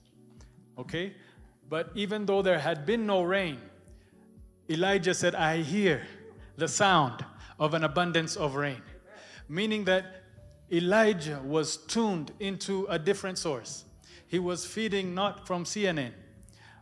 Okay? 0.78 1.14
But 1.68 1.90
even 1.94 2.26
though 2.26 2.42
there 2.42 2.58
had 2.58 2.87
been 2.87 3.06
no 3.06 3.23
rain, 3.23 3.58
Elijah 4.68 5.14
said, 5.14 5.35
I 5.35 5.58
hear 5.58 6.02
the 6.56 6.68
sound 6.68 7.25
of 7.58 7.75
an 7.75 7.85
abundance 7.85 8.37
of 8.37 8.56
rain. 8.56 8.82
Meaning 9.49 9.85
that 9.85 10.23
Elijah 10.73 11.40
was 11.44 11.76
tuned 11.76 12.32
into 12.40 12.87
a 12.88 12.99
different 12.99 13.38
source. 13.38 13.85
He 14.26 14.38
was 14.38 14.64
feeding 14.64 15.14
not 15.14 15.46
from 15.46 15.64
CNN 15.64 16.12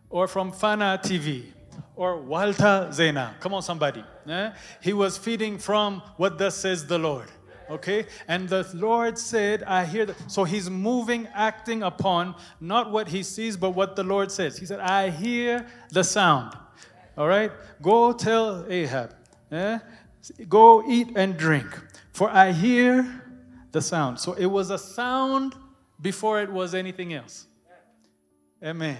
or 0.08 0.26
from 0.26 0.52
Fana 0.52 1.02
TV 1.02 1.44
or 1.94 2.16
Walta 2.16 2.92
Zena. 2.92 3.36
Come 3.40 3.54
on, 3.54 3.62
somebody. 3.62 4.02
Eh? 4.28 4.52
He 4.80 4.92
was 4.92 5.18
feeding 5.18 5.58
from 5.58 6.00
what 6.16 6.38
thus 6.38 6.56
says 6.56 6.86
the 6.86 6.98
Lord. 6.98 7.30
Okay? 7.74 8.06
And 8.28 8.48
the 8.48 8.68
Lord 8.74 9.18
said, 9.18 9.62
I 9.64 9.84
hear 9.84 10.06
that. 10.06 10.30
So 10.30 10.44
he's 10.44 10.70
moving, 10.70 11.28
acting 11.34 11.82
upon 11.82 12.36
not 12.60 12.90
what 12.90 13.08
he 13.08 13.22
sees, 13.22 13.56
but 13.56 13.70
what 13.70 13.96
the 13.96 14.04
Lord 14.04 14.30
says. 14.30 14.56
He 14.56 14.66
said, 14.66 14.80
I 14.80 15.10
hear 15.10 15.66
the 15.90 16.04
sound. 16.04 16.56
All 17.18 17.28
right? 17.28 17.50
Go 17.82 18.12
tell 18.12 18.64
Ahab. 18.68 19.14
Eh? 19.50 19.78
Go 20.48 20.88
eat 20.88 21.08
and 21.16 21.36
drink, 21.36 21.66
for 22.12 22.30
I 22.30 22.52
hear 22.52 23.22
the 23.72 23.82
sound. 23.82 24.18
So 24.20 24.32
it 24.34 24.46
was 24.46 24.70
a 24.70 24.78
sound 24.78 25.54
before 26.00 26.40
it 26.40 26.50
was 26.50 26.74
anything 26.74 27.12
else. 27.12 27.46
Amen. 28.64 28.98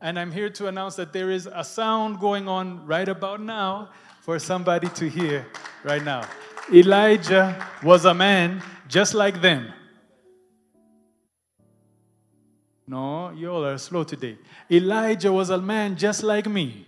And 0.00 0.18
I'm 0.18 0.32
here 0.32 0.48
to 0.50 0.68
announce 0.68 0.96
that 0.96 1.12
there 1.12 1.30
is 1.30 1.48
a 1.52 1.64
sound 1.64 2.18
going 2.18 2.48
on 2.48 2.86
right 2.86 3.08
about 3.08 3.40
now 3.40 3.90
for 4.22 4.38
somebody 4.38 4.88
to 4.90 5.08
hear 5.08 5.46
right 5.84 6.02
now. 6.02 6.22
Elijah 6.72 7.66
was 7.82 8.04
a 8.04 8.14
man 8.14 8.62
just 8.88 9.14
like 9.14 9.40
them. 9.40 9.72
No, 12.86 13.30
you 13.30 13.50
all 13.50 13.64
are 13.64 13.78
slow 13.78 14.04
today. 14.04 14.38
Elijah 14.70 15.32
was 15.32 15.50
a 15.50 15.58
man 15.58 15.96
just 15.96 16.22
like 16.22 16.46
me. 16.46 16.86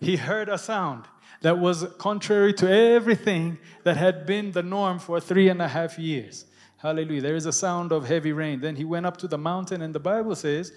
He 0.00 0.16
heard 0.16 0.48
a 0.48 0.58
sound 0.58 1.04
that 1.42 1.58
was 1.58 1.86
contrary 1.98 2.52
to 2.54 2.70
everything 2.70 3.58
that 3.84 3.96
had 3.96 4.26
been 4.26 4.52
the 4.52 4.62
norm 4.62 4.98
for 4.98 5.20
three 5.20 5.48
and 5.48 5.60
a 5.60 5.68
half 5.68 5.98
years. 5.98 6.46
Hallelujah. 6.82 7.20
There 7.20 7.36
is 7.36 7.46
a 7.46 7.52
sound 7.52 7.92
of 7.92 8.08
heavy 8.08 8.32
rain. 8.32 8.58
Then 8.58 8.74
he 8.74 8.84
went 8.84 9.06
up 9.06 9.16
to 9.18 9.28
the 9.28 9.38
mountain, 9.38 9.82
and 9.82 9.94
the 9.94 10.00
Bible 10.00 10.34
says, 10.34 10.72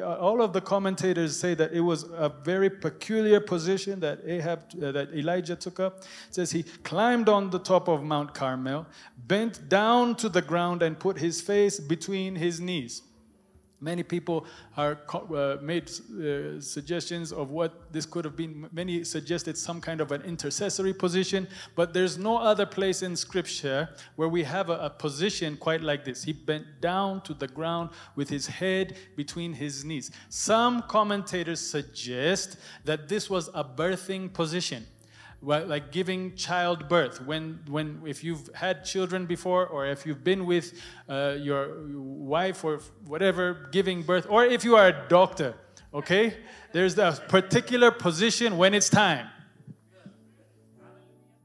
all 0.00 0.40
of 0.40 0.52
the 0.52 0.60
commentators 0.60 1.36
say 1.36 1.54
that 1.54 1.72
it 1.72 1.80
was 1.80 2.04
a 2.12 2.28
very 2.28 2.70
peculiar 2.70 3.40
position 3.40 3.98
that 3.98 4.20
Ahab, 4.24 4.60
uh, 4.80 4.92
that 4.92 5.12
Elijah 5.12 5.56
took 5.56 5.80
up. 5.80 6.04
It 6.28 6.34
says 6.36 6.52
he 6.52 6.62
climbed 6.62 7.28
on 7.28 7.50
the 7.50 7.58
top 7.58 7.88
of 7.88 8.04
Mount 8.04 8.34
Carmel, 8.34 8.86
bent 9.26 9.68
down 9.68 10.14
to 10.16 10.28
the 10.28 10.42
ground, 10.42 10.80
and 10.80 10.96
put 10.96 11.18
his 11.18 11.40
face 11.40 11.80
between 11.80 12.36
his 12.36 12.60
knees. 12.60 13.02
Many 13.82 14.04
people 14.04 14.46
are 14.76 14.96
uh, 15.12 15.56
made 15.60 15.90
uh, 15.90 16.60
suggestions 16.60 17.32
of 17.32 17.50
what 17.50 17.92
this 17.92 18.06
could 18.06 18.24
have 18.24 18.36
been. 18.36 18.68
Many 18.72 19.02
suggested 19.02 19.58
some 19.58 19.80
kind 19.80 20.00
of 20.00 20.12
an 20.12 20.22
intercessory 20.22 20.94
position, 20.94 21.48
but 21.74 21.92
there's 21.92 22.16
no 22.16 22.38
other 22.38 22.64
place 22.64 23.02
in 23.02 23.16
Scripture 23.16 23.88
where 24.14 24.28
we 24.28 24.44
have 24.44 24.70
a, 24.70 24.78
a 24.84 24.90
position 24.90 25.56
quite 25.56 25.80
like 25.80 26.04
this. 26.04 26.22
He 26.22 26.32
bent 26.32 26.80
down 26.80 27.22
to 27.22 27.34
the 27.34 27.48
ground 27.48 27.90
with 28.14 28.28
his 28.28 28.46
head 28.46 28.96
between 29.16 29.52
his 29.52 29.84
knees. 29.84 30.12
Some 30.28 30.82
commentators 30.82 31.58
suggest 31.58 32.58
that 32.84 33.08
this 33.08 33.28
was 33.28 33.48
a 33.48 33.64
birthing 33.64 34.32
position 34.32 34.86
like 35.42 35.90
giving 35.90 36.34
childbirth. 36.36 37.20
When 37.20 37.60
when 37.68 38.02
if 38.06 38.22
you've 38.22 38.48
had 38.54 38.84
children 38.84 39.26
before 39.26 39.66
or 39.66 39.86
if 39.86 40.06
you've 40.06 40.24
been 40.24 40.46
with 40.46 40.72
uh, 41.08 41.36
your 41.38 41.82
wife 41.88 42.64
or 42.64 42.80
whatever 43.06 43.68
giving 43.72 44.02
birth 44.02 44.26
or 44.28 44.44
if 44.44 44.64
you 44.64 44.76
are 44.76 44.88
a 44.88 45.08
doctor 45.08 45.54
okay? 45.94 46.36
There's 46.72 46.98
a 46.98 47.12
particular 47.28 47.90
position 47.90 48.56
when 48.56 48.74
it's 48.74 48.88
time. 48.88 49.28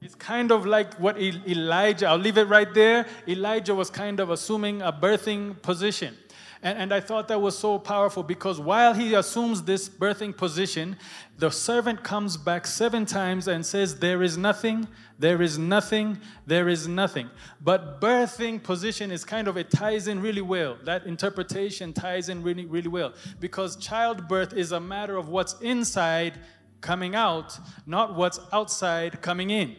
It's 0.02 0.16
kind 0.16 0.52
of 0.52 0.66
like 0.66 0.94
what 1.00 1.20
elijah 1.20 2.08
i'll 2.08 2.18
leave 2.18 2.38
it 2.38 2.48
right 2.48 2.74
there. 2.74 3.08
Elijah 3.28 3.76
was 3.76 3.90
kind 3.90 4.20
of 4.20 4.30
assuming 4.30 4.82
a 4.82 4.94
birthing 4.94 5.62
position 5.62 6.16
and, 6.62 6.78
and 6.78 6.94
I 6.94 7.00
thought 7.00 7.28
that 7.28 7.40
was 7.40 7.58
so 7.58 7.78
powerful 7.78 8.24
because 8.24 8.60
while 8.60 8.94
he 8.94 9.14
assumes 9.14 9.64
this 9.64 9.88
birthing 9.88 10.36
position, 10.36 10.98
the 11.38 11.52
servant 11.52 12.04
comes 12.04 12.38
back 12.38 12.66
seven 12.66 13.06
times 13.06 13.48
and 13.48 13.66
says, 13.66 14.00
There 14.00 14.24
is 14.24 14.38
nothing, 14.38 14.88
there 15.20 15.42
is 15.42 15.58
nothing, 15.58 16.20
there 16.46 16.68
is 16.68 16.88
nothing. 16.88 17.30
But 17.62 18.02
birthing 18.02 18.64
position 18.64 19.12
is 19.12 19.24
kind 19.24 19.48
of, 19.48 19.58
it 19.58 19.70
ties 19.70 20.08
in 20.08 20.22
really 20.22 20.42
well. 20.42 20.78
That 20.84 21.06
interpretation 21.06 21.94
ties 21.94 22.30
in 22.30 22.42
really, 22.42 22.66
really 22.66 22.90
well 22.90 23.14
because 23.40 23.76
childbirth 23.76 24.54
is 24.54 24.72
a 24.72 24.80
matter 24.80 25.18
of 25.18 25.30
what's 25.30 25.60
inside 25.62 26.40
coming 26.82 27.16
out, 27.16 27.58
not 27.86 28.16
what's 28.16 28.40
outside 28.52 29.22
coming 29.22 29.52
in. 29.52 29.76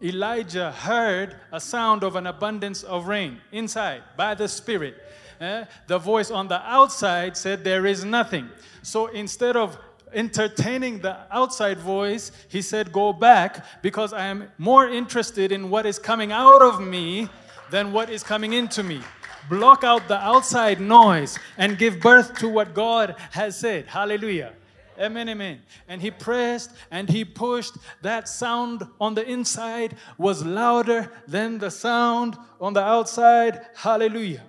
Elijah 0.00 0.70
heard 0.70 1.36
a 1.50 1.60
sound 1.60 2.04
of 2.04 2.14
an 2.14 2.26
abundance 2.26 2.84
of 2.84 3.08
rain 3.08 3.40
inside 3.50 4.02
by 4.16 4.32
the 4.32 4.46
Spirit 4.46 4.94
eh, 5.40 5.64
the 5.86 5.98
voice 5.98 6.30
on 6.30 6.48
the 6.48 6.60
outside 6.68 7.36
said, 7.36 7.64
There 7.64 7.86
is 7.86 8.04
nothing. 8.04 8.48
So 8.82 9.06
instead 9.06 9.56
of 9.56 9.78
entertaining 10.12 11.00
the 11.00 11.16
outside 11.30 11.78
voice, 11.78 12.32
he 12.48 12.62
said, 12.62 12.92
Go 12.92 13.12
back 13.12 13.64
because 13.82 14.12
I 14.12 14.26
am 14.26 14.50
more 14.58 14.88
interested 14.88 15.52
in 15.52 15.70
what 15.70 15.86
is 15.86 15.98
coming 15.98 16.32
out 16.32 16.62
of 16.62 16.80
me 16.80 17.28
than 17.70 17.92
what 17.92 18.10
is 18.10 18.22
coming 18.22 18.52
into 18.52 18.82
me. 18.82 19.00
Block 19.48 19.82
out 19.82 20.08
the 20.08 20.18
outside 20.18 20.80
noise 20.80 21.38
and 21.56 21.78
give 21.78 22.00
birth 22.00 22.38
to 22.38 22.48
what 22.48 22.74
God 22.74 23.16
has 23.30 23.58
said. 23.58 23.86
Hallelujah. 23.86 24.52
Amen, 24.98 25.28
amen. 25.28 25.60
And 25.86 26.02
he 26.02 26.10
pressed 26.10 26.72
and 26.90 27.08
he 27.08 27.24
pushed. 27.24 27.74
That 28.02 28.28
sound 28.28 28.82
on 29.00 29.14
the 29.14 29.28
inside 29.28 29.96
was 30.18 30.44
louder 30.44 31.12
than 31.26 31.58
the 31.58 31.70
sound 31.70 32.36
on 32.60 32.72
the 32.72 32.82
outside. 32.82 33.60
Hallelujah. 33.76 34.42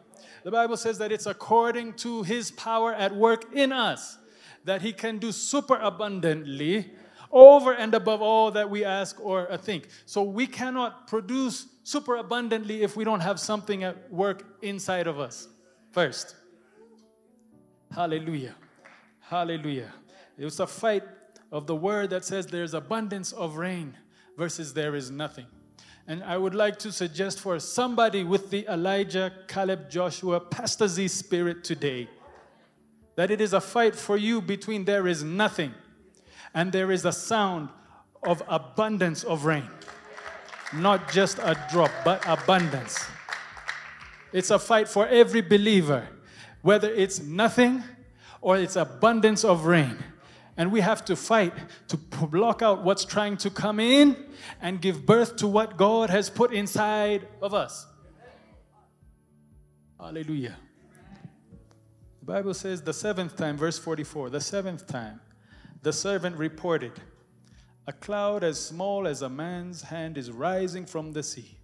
The 0.50 0.56
Bible 0.56 0.78
says 0.78 0.98
that 0.98 1.12
it's 1.12 1.28
according 1.28 1.94
to 1.98 2.24
his 2.24 2.50
power 2.50 2.92
at 2.92 3.16
work 3.16 3.54
in 3.54 3.72
us 3.72 4.18
that 4.64 4.82
he 4.82 4.94
can 4.94 5.20
do 5.20 5.32
super 5.32 5.76
abundantly 5.76 6.90
over 7.32 7.76
and 7.76 7.94
above 7.94 8.24
all 8.24 8.50
that 8.50 8.68
we 8.68 8.84
ask 8.84 9.24
or 9.24 9.56
think. 9.58 9.90
So 10.08 10.24
we 10.24 10.48
cannot 10.48 11.06
produce 11.06 11.68
super 11.84 12.16
abundantly 12.16 12.82
if 12.82 12.98
we 12.98 13.04
don't 13.04 13.20
have 13.20 13.40
something 13.40 13.84
at 13.84 14.12
work 14.12 14.58
inside 14.64 15.06
of 15.06 15.20
us 15.20 15.48
first. 15.92 16.36
Hallelujah. 17.94 18.56
Hallelujah. 19.20 19.94
It 20.36 20.46
was 20.46 20.60
a 20.60 20.66
fight 20.66 21.04
of 21.52 21.68
the 21.68 21.76
word 21.76 22.10
that 22.10 22.26
says 22.26 22.48
there's 22.48 22.74
abundance 22.74 23.34
of 23.34 23.58
rain 23.58 23.96
versus 24.36 24.74
there 24.74 24.96
is 24.96 25.12
nothing. 25.12 25.46
And 26.10 26.24
I 26.24 26.38
would 26.40 26.56
like 26.56 26.80
to 26.80 26.92
suggest 26.92 27.40
for 27.40 27.60
somebody 27.60 28.24
with 28.24 28.50
the 28.50 28.66
Elijah, 28.68 29.32
Caleb, 29.48 29.92
Joshua, 29.92 30.40
Pastor 30.40 30.88
Z 30.88 31.08
spirit 31.08 31.64
today 31.64 32.10
that 33.16 33.30
it 33.30 33.40
is 33.40 33.54
a 33.54 33.62
fight 33.62 33.96
for 33.96 34.18
you 34.18 34.42
between 34.42 34.86
there 34.86 35.08
is 35.08 35.24
nothing 35.24 35.72
and 36.56 36.72
there 36.72 36.92
is 36.92 37.06
a 37.06 37.12
sound 37.12 37.70
of 38.24 38.42
abundance 38.48 39.24
of 39.24 39.46
rain. 39.46 39.70
Not 40.74 41.12
just 41.12 41.38
a 41.38 41.56
drop, 41.72 41.92
but 42.04 42.24
abundance. 42.28 42.98
It's 44.34 44.50
a 44.50 44.58
fight 44.58 44.88
for 44.88 45.08
every 45.08 45.42
believer, 45.42 46.08
whether 46.64 46.90
it's 46.90 47.22
nothing 47.22 47.84
or 48.42 48.58
it's 48.58 48.78
abundance 48.78 49.44
of 49.44 49.66
rain. 49.66 49.96
And 50.60 50.74
we 50.74 50.82
have 50.82 51.06
to 51.06 51.16
fight 51.16 51.54
to 51.88 51.96
block 51.98 52.62
out 52.62 52.84
what's 52.84 53.06
trying 53.06 53.38
to 53.38 53.50
come 53.50 53.80
in 53.80 54.18
and 54.62 54.82
give 54.82 55.06
birth 55.06 55.38
to 55.38 55.48
what 55.48 55.78
God 55.78 56.10
has 56.10 56.30
put 56.30 56.52
inside 56.52 57.26
of 57.42 57.54
us. 57.54 57.88
Hallelujah. 59.98 60.58
The 62.20 62.26
Bible 62.26 62.54
says 62.54 62.82
the 62.82 62.94
seventh 62.94 63.38
time, 63.38 63.56
verse 63.56 63.80
44, 63.80 64.32
the 64.32 64.42
seventh 64.42 64.86
time, 64.86 65.22
the 65.82 65.94
servant 65.94 66.36
reported, 66.36 66.92
A 67.88 67.94
cloud 67.94 68.44
as 68.44 68.60
small 68.60 69.08
as 69.08 69.22
a 69.22 69.30
man's 69.30 69.84
hand 69.84 70.18
is 70.18 70.30
rising 70.30 70.86
from 70.86 71.14
the 71.14 71.24
sea. 71.24 71.58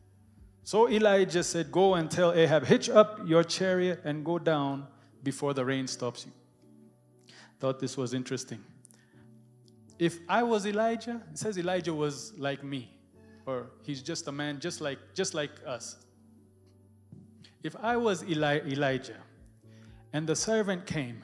So 0.63 0.89
Elijah 0.89 1.43
said, 1.43 1.69
Go 1.69 1.95
and 1.95 2.09
tell 2.09 2.31
Ahab, 2.31 2.65
hitch 2.65 2.89
up 2.89 3.19
your 3.25 3.43
chariot 3.43 4.03
and 4.05 4.23
go 4.23 4.39
down 4.39 4.87
before 5.21 5.53
the 5.53 5.65
rain 5.65 5.85
stops 5.85 6.25
you. 6.25 6.31
Thought 7.59 7.81
this 7.81 7.97
was 7.97 8.13
interesting. 8.13 8.63
If 9.97 10.19
I 10.27 10.43
was 10.43 10.65
Elijah, 10.65 11.21
it 11.31 11.37
says 11.37 11.57
Elijah 11.57 11.93
was 11.93 12.33
like 12.37 12.63
me, 12.63 12.89
or 13.45 13.67
he's 13.83 14.01
just 14.01 14.27
a 14.27 14.31
man 14.31 14.59
just 14.59 14.81
like 14.81 14.99
just 15.13 15.33
like 15.33 15.51
us. 15.65 15.97
If 17.63 17.75
I 17.81 17.97
was 17.97 18.23
Eli- 18.23 18.61
Elijah 18.67 19.17
and 20.13 20.27
the 20.27 20.35
servant 20.35 20.85
came 20.85 21.23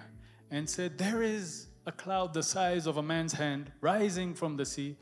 and 0.50 0.70
said, 0.70 0.98
There 0.98 1.22
is 1.22 1.68
a 1.86 1.92
cloud 1.92 2.34
the 2.34 2.44
size 2.44 2.88
of 2.88 2.98
a 2.98 3.04
man's 3.04 3.34
hand 3.34 3.72
rising 3.82 4.34
from 4.34 4.58
the 4.58 4.66
sea, 4.66 4.98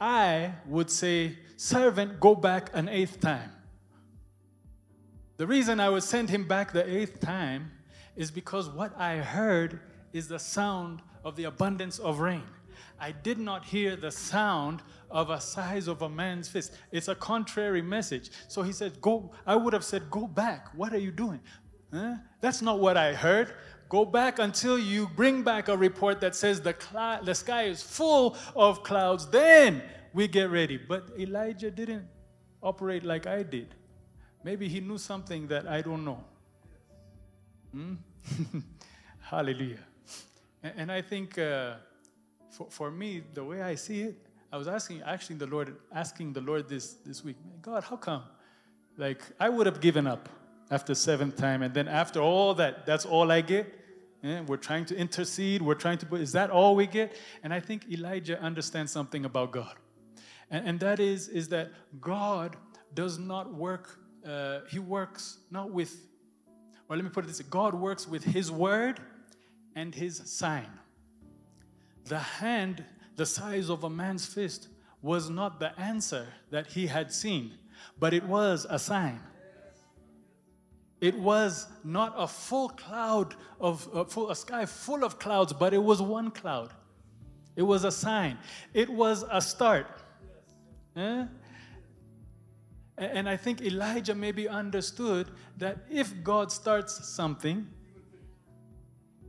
I 0.00 0.54
would 0.66 0.90
say, 0.90 1.38
Servant, 1.56 2.20
go 2.20 2.34
back 2.34 2.70
an 2.74 2.88
eighth 2.88 3.20
time. 3.20 3.50
The 5.36 5.46
reason 5.46 5.80
I 5.80 5.88
would 5.88 6.02
send 6.02 6.28
him 6.28 6.46
back 6.46 6.72
the 6.72 6.88
eighth 6.88 7.20
time 7.20 7.72
is 8.16 8.30
because 8.30 8.68
what 8.68 8.98
I 8.98 9.18
heard 9.18 9.80
is 10.12 10.28
the 10.28 10.38
sound 10.38 11.02
of 11.24 11.36
the 11.36 11.44
abundance 11.44 11.98
of 11.98 12.20
rain. 12.20 12.44
I 13.02 13.10
did 13.10 13.38
not 13.38 13.64
hear 13.64 13.96
the 13.96 14.12
sound 14.12 14.80
of 15.10 15.30
a 15.30 15.40
size 15.40 15.88
of 15.88 16.02
a 16.02 16.08
man's 16.08 16.48
fist. 16.48 16.72
It's 16.92 17.08
a 17.08 17.16
contrary 17.16 17.82
message. 17.82 18.30
So 18.46 18.62
he 18.62 18.70
said, 18.70 19.00
Go, 19.00 19.32
I 19.44 19.56
would 19.56 19.72
have 19.72 19.82
said, 19.82 20.08
Go 20.08 20.28
back. 20.28 20.68
What 20.76 20.94
are 20.94 20.98
you 20.98 21.10
doing? 21.10 21.40
Huh? 21.92 22.14
That's 22.40 22.62
not 22.62 22.78
what 22.78 22.96
I 22.96 23.12
heard. 23.12 23.54
Go 23.88 24.04
back 24.04 24.38
until 24.38 24.78
you 24.78 25.08
bring 25.16 25.42
back 25.42 25.66
a 25.66 25.76
report 25.76 26.20
that 26.20 26.36
says 26.36 26.60
the, 26.60 26.76
cl- 26.78 27.24
the 27.24 27.34
sky 27.34 27.64
is 27.64 27.82
full 27.82 28.36
of 28.54 28.84
clouds. 28.84 29.28
Then 29.28 29.82
we 30.14 30.28
get 30.28 30.48
ready. 30.50 30.76
But 30.76 31.10
Elijah 31.18 31.72
didn't 31.72 32.06
operate 32.62 33.02
like 33.02 33.26
I 33.26 33.42
did. 33.42 33.74
Maybe 34.44 34.68
he 34.68 34.78
knew 34.78 34.96
something 34.96 35.48
that 35.48 35.66
I 35.66 35.82
don't 35.82 36.04
know. 36.04 36.22
Hmm? 37.72 37.94
Hallelujah. 39.20 39.80
And, 40.62 40.72
and, 40.76 40.92
I 40.92 41.02
think 41.02 41.36
uh, 41.36 41.74
for, 42.52 42.66
for 42.70 42.90
me, 42.90 43.22
the 43.32 43.42
way 43.42 43.62
I 43.62 43.74
see 43.74 44.02
it, 44.02 44.16
I 44.52 44.58
was 44.58 44.68
asking, 44.68 45.02
actually, 45.02 45.36
the 45.36 45.46
Lord, 45.46 45.76
asking 45.94 46.34
the 46.34 46.42
Lord 46.42 46.68
this 46.68 46.94
this 47.06 47.24
week, 47.24 47.36
God, 47.62 47.82
how 47.84 47.96
come? 47.96 48.22
Like, 48.98 49.22
I 49.40 49.48
would 49.48 49.66
have 49.66 49.80
given 49.80 50.06
up 50.06 50.28
after 50.70 50.94
seventh 50.94 51.36
time, 51.36 51.62
and 51.62 51.72
then 51.72 51.88
after 51.88 52.20
all 52.20 52.54
that, 52.54 52.84
that's 52.84 53.06
all 53.06 53.32
I 53.32 53.40
get. 53.40 53.78
Yeah, 54.22 54.42
we're 54.42 54.58
trying 54.58 54.84
to 54.86 54.96
intercede. 54.96 55.62
We're 55.62 55.74
trying 55.74 55.98
to. 55.98 56.16
Is 56.16 56.32
that 56.32 56.50
all 56.50 56.76
we 56.76 56.86
get? 56.86 57.16
And 57.42 57.52
I 57.52 57.60
think 57.60 57.90
Elijah 57.90 58.38
understands 58.40 58.92
something 58.92 59.24
about 59.24 59.52
God, 59.52 59.74
and, 60.50 60.68
and 60.68 60.80
that 60.80 61.00
is 61.00 61.28
is 61.28 61.48
that 61.48 61.70
God 62.00 62.56
does 62.92 63.18
not 63.18 63.52
work. 63.54 63.98
Uh, 64.24 64.60
he 64.68 64.78
works 64.78 65.38
not 65.50 65.70
with, 65.70 65.96
or 66.88 66.96
let 66.96 67.04
me 67.04 67.10
put 67.10 67.24
it 67.24 67.28
this: 67.28 67.40
way, 67.40 67.46
God 67.48 67.74
works 67.74 68.06
with 68.06 68.22
His 68.22 68.50
word 68.50 69.00
and 69.74 69.94
His 69.94 70.22
sign. 70.26 70.68
The 72.04 72.18
hand 72.18 72.84
the 73.16 73.26
size 73.26 73.68
of 73.68 73.84
a 73.84 73.90
man's 73.90 74.26
fist 74.26 74.68
was 75.00 75.28
not 75.28 75.60
the 75.60 75.78
answer 75.78 76.26
that 76.50 76.66
he 76.66 76.86
had 76.86 77.12
seen, 77.12 77.52
but 77.98 78.14
it 78.14 78.24
was 78.24 78.66
a 78.68 78.78
sign. 78.78 79.20
It 81.00 81.18
was 81.18 81.66
not 81.82 82.14
a 82.16 82.28
full 82.28 82.68
cloud 82.68 83.34
of 83.60 83.88
a, 83.92 84.04
full, 84.04 84.30
a 84.30 84.36
sky 84.36 84.66
full 84.66 85.04
of 85.04 85.18
clouds, 85.18 85.52
but 85.52 85.74
it 85.74 85.82
was 85.82 86.00
one 86.00 86.30
cloud. 86.30 86.72
It 87.56 87.62
was 87.62 87.84
a 87.84 87.90
sign. 87.90 88.38
It 88.72 88.88
was 88.88 89.24
a 89.30 89.40
start. 89.40 89.86
And 90.94 91.28
I 92.96 93.36
think 93.36 93.60
Elijah 93.62 94.14
maybe 94.14 94.48
understood 94.48 95.28
that 95.58 95.78
if 95.90 96.22
God 96.22 96.52
starts 96.52 97.08
something, 97.08 97.66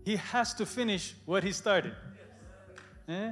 he 0.05 0.17
has 0.17 0.53
to 0.55 0.65
finish 0.65 1.15
what 1.25 1.43
he 1.43 1.51
started. 1.51 1.95
Eh? 3.07 3.31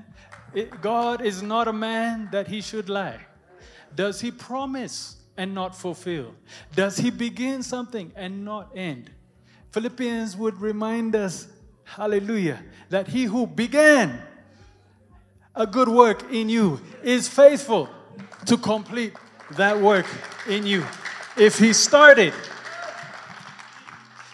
It, 0.53 0.81
God 0.81 1.21
is 1.21 1.41
not 1.41 1.67
a 1.67 1.73
man 1.73 2.29
that 2.31 2.47
he 2.47 2.61
should 2.61 2.89
lie. 2.89 3.19
Does 3.95 4.21
he 4.21 4.31
promise 4.31 5.17
and 5.37 5.53
not 5.53 5.75
fulfill? 5.75 6.33
Does 6.75 6.97
he 6.97 7.09
begin 7.09 7.63
something 7.63 8.11
and 8.15 8.43
not 8.43 8.71
end? 8.75 9.11
Philippians 9.71 10.35
would 10.35 10.59
remind 10.59 11.15
us, 11.15 11.47
hallelujah, 11.85 12.61
that 12.89 13.07
he 13.07 13.23
who 13.23 13.47
began 13.47 14.21
a 15.55 15.65
good 15.65 15.87
work 15.87 16.31
in 16.31 16.49
you 16.49 16.81
is 17.03 17.27
faithful 17.27 17.89
to 18.45 18.57
complete 18.57 19.13
that 19.51 19.79
work 19.79 20.05
in 20.47 20.65
you. 20.65 20.85
If 21.37 21.59
he 21.59 21.71
started, 21.73 22.33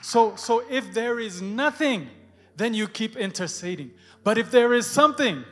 so, 0.02 0.36
so 0.36 0.64
if 0.70 0.94
there 0.94 1.20
is 1.20 1.42
nothing, 1.42 2.10
then 2.58 2.74
you 2.74 2.88
keep 2.88 3.16
interceding. 3.16 3.92
But 4.24 4.38
if 4.38 4.52
there 4.52 4.74
is 4.74 4.86
something, 4.88 5.46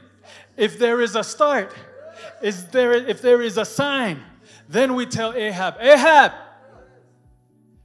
if 0.58 0.78
there 0.78 1.00
is 1.00 1.16
a 1.16 1.24
start, 1.24 1.74
is 2.42 2.68
there, 2.68 2.94
if 2.94 3.22
there 3.22 3.42
is 3.42 3.58
a 3.58 3.66
sign, 3.66 4.20
then 4.68 4.96
we 4.96 5.06
tell 5.06 5.34
Ahab, 5.34 5.76
Ahab, 5.80 6.34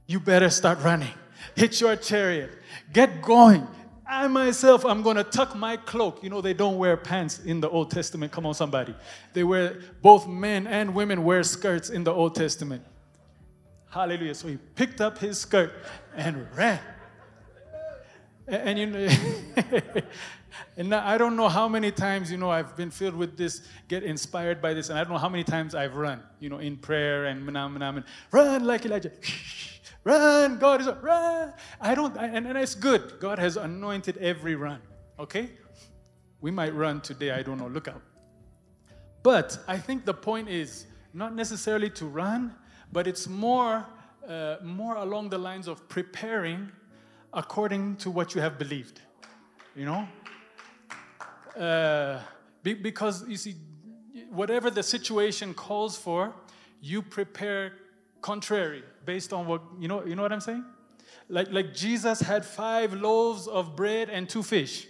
you 0.07 0.19
better 0.19 0.49
start 0.49 0.79
running. 0.81 1.13
Hit 1.55 1.79
your 1.79 1.95
chariot. 1.95 2.51
Get 2.91 3.21
going. 3.21 3.67
I 4.07 4.27
myself, 4.27 4.85
I'm 4.85 5.03
going 5.03 5.15
to 5.15 5.23
tuck 5.23 5.55
my 5.55 5.77
cloak. 5.77 6.21
You 6.21 6.29
know, 6.29 6.41
they 6.41 6.53
don't 6.53 6.77
wear 6.77 6.97
pants 6.97 7.39
in 7.39 7.61
the 7.61 7.69
Old 7.69 7.91
Testament. 7.91 8.31
Come 8.31 8.45
on, 8.45 8.53
somebody. 8.53 8.93
They 9.31 9.45
wear, 9.45 9.79
both 10.01 10.27
men 10.27 10.67
and 10.67 10.93
women 10.93 11.23
wear 11.23 11.43
skirts 11.43 11.89
in 11.89 12.03
the 12.03 12.11
Old 12.11 12.35
Testament. 12.35 12.83
Hallelujah. 13.89 14.35
So 14.35 14.49
he 14.49 14.57
picked 14.75 14.99
up 14.99 15.17
his 15.17 15.39
skirt 15.39 15.73
and 16.15 16.45
ran. 16.57 16.79
And, 18.51 18.77
you 18.77 18.85
know, 18.85 19.07
And 20.77 20.93
I 20.93 21.17
don't 21.17 21.35
know 21.35 21.49
how 21.49 21.67
many 21.67 21.91
times, 21.91 22.31
you 22.31 22.37
know, 22.37 22.49
I've 22.49 22.75
been 22.75 22.91
filled 22.91 23.15
with 23.15 23.37
this, 23.37 23.61
get 23.87 24.03
inspired 24.03 24.61
by 24.61 24.73
this, 24.73 24.89
and 24.89 24.97
I 24.97 25.03
don't 25.03 25.13
know 25.13 25.19
how 25.19 25.29
many 25.29 25.43
times 25.43 25.75
I've 25.75 25.95
run, 25.95 26.21
you 26.39 26.49
know, 26.49 26.59
in 26.59 26.77
prayer 26.77 27.25
and 27.25 27.47
manam, 27.47 27.77
manam, 27.77 27.97
and 27.97 28.05
run 28.31 28.65
like 28.65 28.85
Elijah. 28.85 29.11
run, 30.03 30.59
God 30.59 30.81
is, 30.81 30.87
run. 31.01 31.53
I 31.79 31.95
don't, 31.95 32.15
and, 32.17 32.47
and 32.47 32.57
it's 32.57 32.75
good. 32.75 33.19
God 33.19 33.39
has 33.39 33.57
anointed 33.57 34.17
every 34.17 34.55
run, 34.55 34.81
okay? 35.19 35.51
We 36.39 36.51
might 36.51 36.73
run 36.73 37.01
today, 37.01 37.31
I 37.31 37.43
don't 37.43 37.57
know, 37.57 37.67
look 37.67 37.87
out. 37.87 38.01
But 39.23 39.59
I 39.67 39.77
think 39.77 40.05
the 40.05 40.13
point 40.13 40.49
is 40.49 40.87
not 41.13 41.35
necessarily 41.35 41.89
to 41.91 42.05
run, 42.05 42.55
but 42.91 43.07
it's 43.07 43.27
more, 43.27 43.85
uh, 44.27 44.55
more 44.63 44.95
along 44.95 45.29
the 45.29 45.37
lines 45.37 45.67
of 45.67 45.87
preparing 45.89 46.71
according 47.33 47.95
to 47.97 48.11
what 48.11 48.35
you 48.35 48.41
have 48.41 48.57
believed. 48.57 49.01
You 49.75 49.85
know, 49.85 50.07
uh, 51.57 52.19
be, 52.61 52.73
because 52.73 53.27
you 53.27 53.37
see, 53.37 53.55
whatever 54.29 54.69
the 54.69 54.83
situation 54.83 55.53
calls 55.53 55.97
for, 55.97 56.33
you 56.81 57.01
prepare 57.01 57.73
contrary 58.21 58.83
based 59.05 59.33
on 59.33 59.47
what 59.47 59.61
you 59.79 59.87
know. 59.87 60.05
You 60.05 60.15
know 60.15 60.23
what 60.23 60.33
I'm 60.33 60.41
saying? 60.41 60.65
Like 61.29 61.51
like 61.51 61.73
Jesus 61.73 62.19
had 62.19 62.45
five 62.45 62.93
loaves 62.93 63.47
of 63.47 63.75
bread 63.75 64.09
and 64.09 64.27
two 64.27 64.43
fish, 64.43 64.87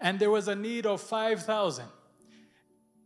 and 0.00 0.18
there 0.18 0.30
was 0.30 0.48
a 0.48 0.56
need 0.56 0.84
of 0.86 1.00
five 1.00 1.44
thousand. 1.44 1.86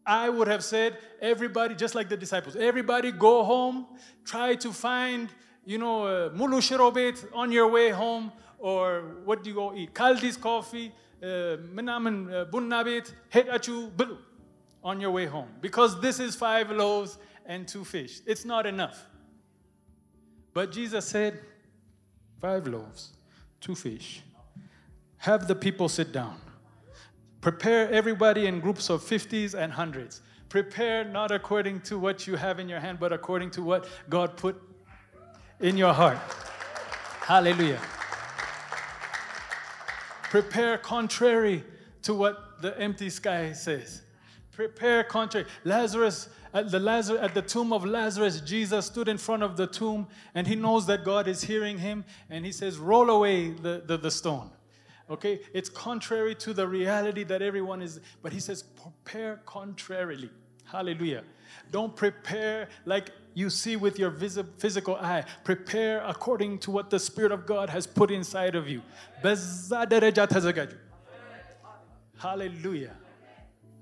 I 0.05 0.29
would 0.29 0.49
have 0.49 0.65
said, 0.65 0.99
everybody, 1.21 1.77
just 1.77 1.95
like 1.95 2.09
the 2.09 2.17
disciples, 2.17 2.57
everybody 2.57 3.13
go 3.13 3.45
home, 3.45 3.87
try 4.25 4.57
to 4.57 4.73
find, 4.73 5.29
you 5.65 5.79
know, 5.79 6.07
uh, 6.07 6.31
mulu 6.31 6.61
shirobet 6.61 7.25
on 7.33 7.53
your 7.53 7.69
way 7.69 7.91
home, 7.91 8.33
or 8.63 9.03
what 9.25 9.43
do 9.43 9.51
you 9.51 9.57
go 9.57 9.75
eat? 9.75 9.93
Kaldi's 9.93 10.37
coffee, 10.37 10.93
uh, 11.21 11.59
minaman 11.75 12.33
uh, 12.33 12.45
bunnabit, 12.47 13.13
het 13.29 13.47
bulu, 13.49 14.17
on 14.85 15.01
your 15.01 15.11
way 15.11 15.27
home. 15.27 15.49
Because 15.61 16.01
this 16.01 16.21
is 16.21 16.37
five 16.37 16.71
loaves 16.71 17.19
and 17.45 17.67
two 17.67 17.85
fish. 17.85 18.21
It's 18.25 18.45
not 18.45 18.65
enough. 18.65 19.05
But 20.55 20.71
Jesus 20.71 21.05
said, 21.07 21.41
five 22.41 22.67
loaves, 22.69 23.11
two 23.61 23.75
fish. 23.75 24.23
Have 25.19 25.49
the 25.49 25.55
people 25.57 25.89
sit 25.89 26.13
down. 26.13 26.37
Prepare 27.41 27.91
everybody 27.91 28.47
in 28.47 28.61
groups 28.61 28.91
of 28.91 29.03
50s 29.03 29.55
and 29.55 29.73
100s. 29.73 30.21
Prepare 30.49 31.05
not 31.05 31.33
according 31.33 31.81
to 31.81 31.99
what 31.99 32.29
you 32.29 32.37
have 32.37 32.61
in 32.61 32.69
your 32.69 32.79
hand, 32.79 33.01
but 33.01 33.13
according 33.13 33.51
to 33.53 33.63
what 33.63 33.89
God 34.09 34.37
put 34.37 34.63
in 35.59 35.77
your 35.77 35.93
heart. 35.93 36.19
Hallelujah 37.23 37.81
prepare 40.33 40.79
contrary 40.79 41.63
to 42.01 42.15
what 42.15 42.63
the 42.63 42.75
empty 42.81 43.11
sky 43.11 43.53
says. 43.53 44.01
Prepare 44.51 45.05
contrary. 45.05 45.47
Lazarus, 45.63 46.31
at 46.55 46.71
the 46.71 46.79
Lazarus, 46.79 47.21
at 47.21 47.35
the 47.35 47.43
tomb 47.43 47.71
of 47.71 47.85
Lazarus, 47.85 48.41
Jesus 48.41 48.87
stood 48.87 49.09
in 49.09 49.19
front 49.19 49.43
of 49.43 49.59
the 49.59 49.67
tomb 49.67 50.07
and 50.35 50.47
he 50.47 50.55
knows 50.55 50.87
that 50.87 51.05
God 51.05 51.29
is 51.29 51.43
hearing 51.43 51.77
him 51.77 52.07
and 52.31 52.47
he 52.47 52.51
says, 52.51 52.79
Roll 52.79 53.11
away 53.11 53.51
the, 53.51 53.83
the, 53.85 53.99
the 53.99 54.11
stone. 54.11 54.51
Okay? 55.11 55.41
It's 55.53 55.69
contrary 55.69 56.35
to 56.37 56.55
the 56.55 56.67
reality 56.67 57.25
that 57.25 57.43
everyone 57.43 57.83
is, 57.83 58.01
but 58.23 58.33
he 58.33 58.41
says, 58.41 58.63
prepare 58.63 59.43
contrarily. 59.45 60.31
Hallelujah. 60.73 61.23
Don't 61.71 61.95
prepare 61.95 62.69
like 62.87 63.11
you 63.35 63.51
see 63.51 63.77
with 63.77 63.99
your 63.99 64.11
physical 64.11 64.97
eye. 64.97 65.25
Prepare 65.45 66.03
according 66.07 66.59
to 66.61 66.71
what 66.71 66.89
the 66.89 66.99
Spirit 66.99 67.31
of 67.31 67.45
God 67.45 67.69
has 67.69 67.87
put 67.87 68.11
inside 68.11 68.55
of 68.55 68.69
you. 68.69 68.81
Hallelujah. 72.19 72.97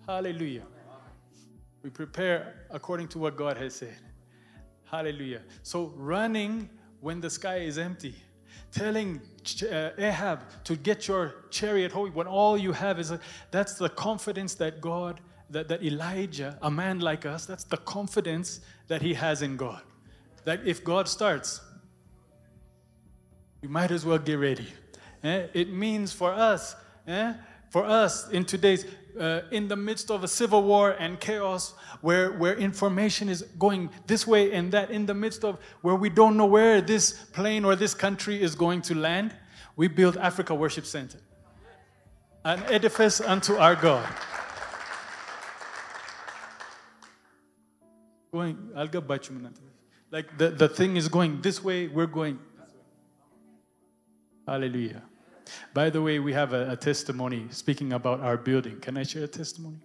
Hallelujah. 0.07 0.63
We 1.85 1.91
prepare 1.91 2.67
according 2.71 3.09
to 3.09 3.19
what 3.19 3.37
God 3.37 3.57
has 3.57 3.77
said. 3.77 3.97
Hallelujah. 4.85 5.43
So 5.63 5.93
running 5.97 6.69
when 7.01 7.21
the 7.21 7.31
sky 7.31 7.59
is 7.59 7.79
empty, 7.79 8.15
telling 8.73 9.21
uh, 9.71 9.91
Ahab 9.97 10.41
to 10.65 10.77
get 10.77 11.07
your 11.07 11.35
chariot 11.51 11.93
home 11.93 12.11
when 12.15 12.27
all 12.27 12.59
you 12.59 12.73
have 12.73 12.99
is 12.99 13.13
a, 13.13 13.21
that's 13.51 13.75
the 13.75 13.89
confidence 13.89 14.55
that 14.57 14.81
God, 14.81 15.21
that, 15.51 15.69
that 15.69 15.83
Elijah, 15.83 16.57
a 16.63 16.71
man 16.71 17.01
like 17.01 17.27
us, 17.27 17.45
that's 17.45 17.65
the 17.65 17.77
confidence 17.77 18.61
that 18.89 19.03
he 19.03 19.15
has 19.15 19.43
in 19.43 19.57
God. 19.57 19.83
That 20.45 20.67
if 20.67 20.83
God 20.85 21.09
starts, 21.09 21.61
you 23.61 23.69
might 23.69 23.91
as 23.91 24.07
well 24.07 24.19
get 24.19 24.35
ready. 24.35 24.69
Eh? 25.23 25.47
It 25.53 25.73
means 25.73 26.13
for 26.13 26.33
us, 26.33 26.77
eh? 27.07 27.35
for 27.69 27.85
us 27.85 28.31
in 28.31 28.45
today's, 28.45 28.87
uh, 29.19 29.43
in 29.51 29.69
the 29.69 29.77
midst 29.77 30.11
of 30.11 30.25
a 30.25 30.29
civil 30.29 30.63
war 30.63 30.93
and 30.93 31.21
chaos 31.21 31.75
where, 32.01 32.33
where 32.33 32.57
information 32.57 33.29
is 33.29 33.43
going 33.59 33.91
this 34.07 34.27
way 34.27 34.53
and 34.53 34.73
that, 34.73 34.91
in 34.91 35.05
the 35.05 35.15
midst 35.15 35.45
of 35.45 35.59
where 35.83 35.97
we 35.97 36.09
don't 36.09 36.37
know 36.37 36.47
where 36.47 36.81
this 36.81 37.13
plane 37.13 37.65
or 37.65 37.77
this 37.77 37.93
country 37.93 38.41
is 38.41 38.55
going 38.55 38.81
to 38.83 38.95
land, 38.95 39.35
we 39.77 39.89
build 39.89 40.17
Africa 40.17 40.55
Worship 40.55 40.87
Center, 40.87 41.19
an 42.45 42.63
edifice 42.65 43.21
unto 43.21 43.57
our 43.57 43.75
God. 43.75 44.09
Going, 48.33 48.71
I'll 48.77 48.87
Like 50.13 50.39
the, 50.39 50.51
the 50.51 50.69
thing 50.69 50.97
is 50.97 51.09
going 51.09 51.41
this 51.41 51.65
way, 51.65 51.89
we're 51.89 52.07
going. 52.07 52.39
Hallelujah. 54.47 55.03
By 55.75 55.91
the 55.91 56.01
way, 56.01 56.21
we 56.21 56.33
have 56.33 56.53
a, 56.53 56.71
a 56.71 56.77
testimony 56.77 57.49
speaking 57.51 57.93
about 57.93 58.21
our 58.21 58.37
building. 58.37 58.79
Can 58.79 58.97
I 58.97 59.03
share 59.03 59.25
a 59.25 59.29
testimony? 59.29 59.79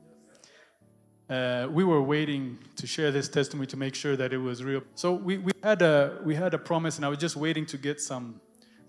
Uh, 1.28 1.68
we 1.72 1.84
were 1.84 2.04
waiting 2.04 2.60
to 2.76 2.86
share 2.86 3.12
this 3.12 3.28
testimony 3.28 3.66
to 3.66 3.78
make 3.78 3.96
sure 3.96 4.16
that 4.16 4.32
it 4.32 4.38
was 4.38 4.64
real. 4.64 4.84
So 4.94 5.14
we, 5.14 5.40
we, 5.40 5.52
had 5.64 5.82
a, 5.82 6.20
we 6.24 6.36
had 6.36 6.54
a 6.54 6.60
promise, 6.60 6.98
and 6.98 7.06
I 7.06 7.10
was 7.10 7.18
just 7.18 7.36
waiting 7.36 7.66
to 7.66 7.80
get 7.80 8.00
some 8.00 8.40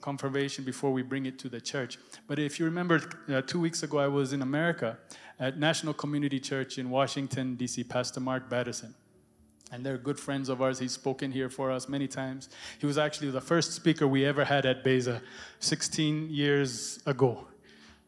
confirmation 0.02 0.64
before 0.64 0.92
we 0.92 1.00
bring 1.00 1.24
it 1.24 1.38
to 1.38 1.48
the 1.48 1.62
church. 1.62 1.98
But 2.26 2.38
if 2.38 2.58
you 2.58 2.66
remember, 2.66 3.00
uh, 3.30 3.40
two 3.40 3.58
weeks 3.58 3.82
ago, 3.82 3.98
I 3.98 4.08
was 4.08 4.34
in 4.34 4.42
America 4.42 4.98
at 5.40 5.58
National 5.58 5.94
Community 5.94 6.38
Church 6.38 6.76
in 6.76 6.90
Washington, 6.90 7.54
D.C., 7.54 7.84
Pastor 7.84 8.20
Mark 8.20 8.50
Batterson 8.50 8.94
and 9.72 9.84
they're 9.84 9.98
good 9.98 10.18
friends 10.18 10.48
of 10.48 10.62
ours. 10.62 10.78
He's 10.78 10.92
spoken 10.92 11.32
here 11.32 11.48
for 11.48 11.70
us 11.70 11.88
many 11.88 12.06
times. 12.06 12.48
He 12.78 12.86
was 12.86 12.98
actually 12.98 13.30
the 13.30 13.40
first 13.40 13.72
speaker 13.72 14.06
we 14.06 14.24
ever 14.24 14.44
had 14.44 14.64
at 14.64 14.84
Beza 14.84 15.20
16 15.60 16.30
years 16.30 17.00
ago. 17.06 17.46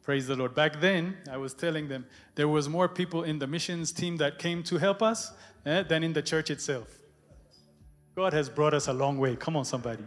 Praise 0.02 0.26
the 0.26 0.36
Lord. 0.36 0.54
Back 0.54 0.80
then, 0.80 1.16
I 1.30 1.36
was 1.36 1.52
telling 1.52 1.88
them 1.88 2.06
there 2.34 2.48
was 2.48 2.68
more 2.68 2.88
people 2.88 3.24
in 3.24 3.38
the 3.38 3.46
missions 3.46 3.92
team 3.92 4.16
that 4.18 4.38
came 4.38 4.62
to 4.64 4.78
help 4.78 5.02
us 5.02 5.32
eh, 5.66 5.82
than 5.82 6.02
in 6.02 6.12
the 6.12 6.22
church 6.22 6.50
itself. 6.50 6.98
God 8.16 8.32
has 8.32 8.48
brought 8.48 8.74
us 8.74 8.88
a 8.88 8.92
long 8.92 9.18
way. 9.18 9.36
Come 9.36 9.56
on, 9.56 9.64
somebody. 9.64 10.04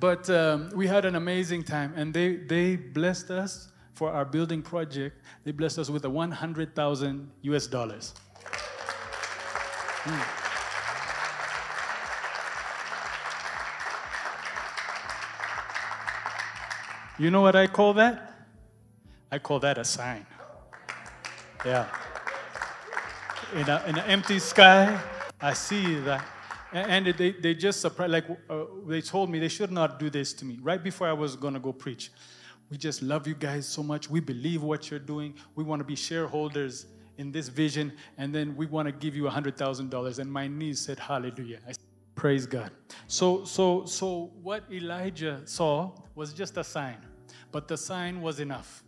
But 0.00 0.28
um, 0.30 0.70
we 0.74 0.86
had 0.86 1.04
an 1.04 1.16
amazing 1.16 1.64
time, 1.64 1.92
and 1.96 2.12
they, 2.12 2.36
they 2.36 2.76
blessed 2.76 3.30
us 3.30 3.68
for 3.94 4.10
our 4.10 4.24
building 4.24 4.62
project. 4.62 5.22
They 5.44 5.52
blessed 5.52 5.78
us 5.78 5.90
with 5.90 6.04
a 6.04 6.10
100,000 6.10 7.30
US 7.42 7.66
dollars. 7.66 8.14
Mm. 10.04 10.41
You 17.18 17.30
know 17.30 17.42
what 17.42 17.54
I 17.54 17.66
call 17.66 17.92
that? 17.94 18.48
I 19.30 19.38
call 19.38 19.60
that 19.60 19.78
a 19.78 19.84
sign. 19.84 20.26
Yeah. 21.64 21.86
In, 23.54 23.68
an 23.68 23.98
empty 23.98 24.38
sky, 24.38 24.98
I 25.40 25.52
see 25.52 25.96
that. 26.00 26.24
And 26.72 27.06
they, 27.06 27.32
they 27.32 27.54
just 27.54 27.82
surprised, 27.82 28.12
like 28.12 28.24
uh, 28.48 28.64
they 28.86 29.02
told 29.02 29.30
me 29.30 29.38
they 29.38 29.48
should 29.48 29.70
not 29.70 29.98
do 29.98 30.08
this 30.08 30.32
to 30.34 30.46
me 30.46 30.58
right 30.62 30.82
before 30.82 31.06
I 31.06 31.12
was 31.12 31.36
going 31.36 31.52
to 31.52 31.60
go 31.60 31.72
preach. 31.72 32.10
We 32.70 32.78
just 32.78 33.02
love 33.02 33.26
you 33.26 33.34
guys 33.34 33.68
so 33.68 33.82
much. 33.82 34.08
We 34.08 34.20
believe 34.20 34.62
what 34.62 34.90
you're 34.90 34.98
doing. 34.98 35.34
We 35.54 35.64
want 35.64 35.80
to 35.80 35.84
be 35.84 35.96
shareholders 35.96 36.86
in 37.18 37.30
this 37.30 37.48
vision. 37.48 37.92
And 38.16 38.34
then 38.34 38.56
we 38.56 38.64
want 38.64 38.86
to 38.88 38.92
give 38.92 39.14
you 39.14 39.24
$100,000. 39.24 40.18
And 40.18 40.32
my 40.32 40.48
niece 40.48 40.80
said, 40.80 40.98
Hallelujah. 40.98 41.58
I 41.68 41.72
Praise 42.14 42.46
God. 42.46 42.70
So, 43.06 43.44
so, 43.44 43.84
so 43.86 44.30
what 44.42 44.64
Elijah 44.70 45.40
saw 45.44 45.92
was 46.14 46.32
just 46.32 46.56
a 46.56 46.64
sign 46.64 46.98
but 47.52 47.68
the 47.68 47.76
sign 47.76 48.22
was 48.22 48.40
enough. 48.40 48.82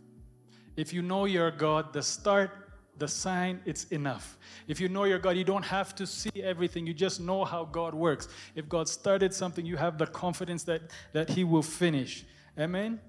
If 0.75 0.91
you 0.91 1.01
know 1.01 1.25
your 1.25 1.51
God, 1.51 1.93
the 1.93 2.01
start, 2.01 2.51
the 2.97 3.07
sign, 3.07 3.61
it's 3.65 3.85
enough. 3.85 4.37
If 4.67 4.81
you 4.81 4.89
know 4.89 5.03
your 5.03 5.19
God, 5.19 5.37
you 5.37 5.43
don't 5.43 5.63
have 5.63 5.95
to 5.95 6.07
see 6.07 6.41
everything. 6.41 6.87
You 6.87 6.93
just 6.93 7.21
know 7.21 7.45
how 7.45 7.65
God 7.65 7.93
works. 7.93 8.27
If 8.55 8.67
God 8.67 8.89
started 8.89 9.33
something, 9.33 9.65
you 9.65 9.77
have 9.77 9.97
the 9.97 10.07
confidence 10.07 10.63
that, 10.63 10.81
that 11.13 11.29
He 11.29 11.43
will 11.43 11.61
finish. 11.61 12.25
Amen? 12.59 12.99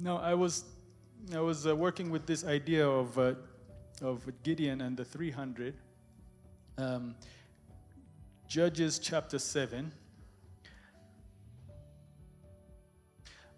Now, 0.00 0.18
I 0.18 0.34
was, 0.34 0.64
I 1.34 1.40
was 1.40 1.66
uh, 1.66 1.76
working 1.76 2.10
with 2.10 2.26
this 2.26 2.44
idea 2.44 2.88
of, 2.88 3.18
uh, 3.18 3.34
of 4.00 4.26
Gideon 4.42 4.80
and 4.80 4.96
the 4.96 5.04
300. 5.04 5.74
Um, 6.78 7.14
Judges 8.48 9.00
chapter 9.00 9.38
7. 9.38 9.92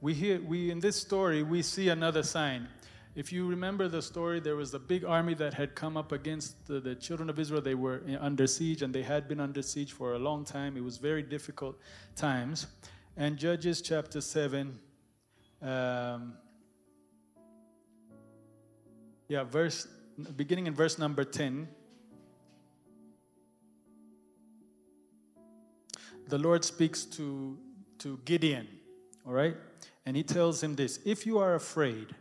we 0.00 0.14
hear 0.14 0.40
we 0.40 0.70
in 0.70 0.80
this 0.80 0.96
story 0.96 1.42
we 1.42 1.62
see 1.62 1.88
another 1.88 2.22
sign. 2.22 2.68
If 3.14 3.32
you 3.32 3.46
remember 3.48 3.88
the 3.88 4.00
story 4.00 4.40
there 4.40 4.56
was 4.56 4.72
a 4.74 4.78
big 4.78 5.04
army 5.04 5.34
that 5.34 5.54
had 5.54 5.74
come 5.74 5.96
up 5.96 6.12
against 6.12 6.66
the, 6.66 6.80
the, 6.80 6.94
children 6.94 7.28
of 7.28 7.38
israel. 7.38 7.60
They 7.60 7.74
were 7.74 8.02
under 8.20 8.46
siege 8.46 8.82
and 8.82 8.94
they 8.94 9.02
had 9.02 9.28
been 9.28 9.40
under 9.40 9.60
siege 9.60 9.92
for 9.92 10.14
a 10.14 10.18
long 10.18 10.44
time. 10.44 10.76
It 10.76 10.84
was 10.84 10.98
very 10.98 11.22
difficult 11.22 11.76
times. 12.14 12.66
And 13.16 13.36
judges 13.36 13.82
chapter 13.82 14.20
7 14.20 14.78
um, 15.60 16.34
yeah 19.28 19.42
verse 19.42 19.88
beginning 20.36 20.68
in 20.68 20.74
verse 20.74 20.98
number 20.98 21.24
10 21.24 21.68
the 26.28 26.38
lord 26.38 26.64
speaks 26.64 27.04
to 27.04 27.58
to 27.98 28.18
gideon 28.24 28.68
all 29.26 29.32
right 29.32 29.56
and 30.08 30.16
he 30.16 30.22
tells 30.22 30.62
him 30.62 30.74
this 30.74 31.00
If 31.04 31.26
you 31.26 31.38
are 31.38 31.54
afraid 31.54 32.14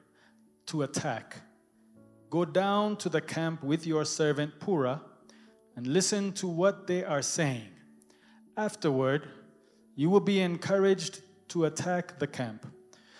to 0.65 0.81
attack, 0.81 1.37
go 2.29 2.43
down 2.43 2.97
to 2.97 3.07
the 3.07 3.21
camp 3.21 3.63
with 3.63 3.87
your 3.87 4.03
servant 4.03 4.59
Purah 4.59 4.99
and 5.77 5.87
listen 5.87 6.33
to 6.33 6.49
what 6.49 6.85
they 6.87 7.05
are 7.05 7.21
saying. 7.21 7.69
Afterward, 8.57 9.29
you 9.95 10.09
will 10.09 10.19
be 10.19 10.41
encouraged 10.41 11.21
to 11.47 11.63
attack 11.63 12.19
the 12.19 12.27
camp. 12.27 12.67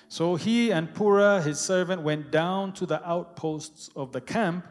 So 0.10 0.36
he 0.36 0.71
and 0.71 0.93
Purah, 0.93 1.41
his 1.41 1.62
servant, 1.62 2.02
went 2.02 2.30
down 2.30 2.73
to 2.73 2.86
the 2.86 3.02
outposts 3.08 3.89
of 3.95 4.12
the 4.12 4.19
camp. 4.19 4.65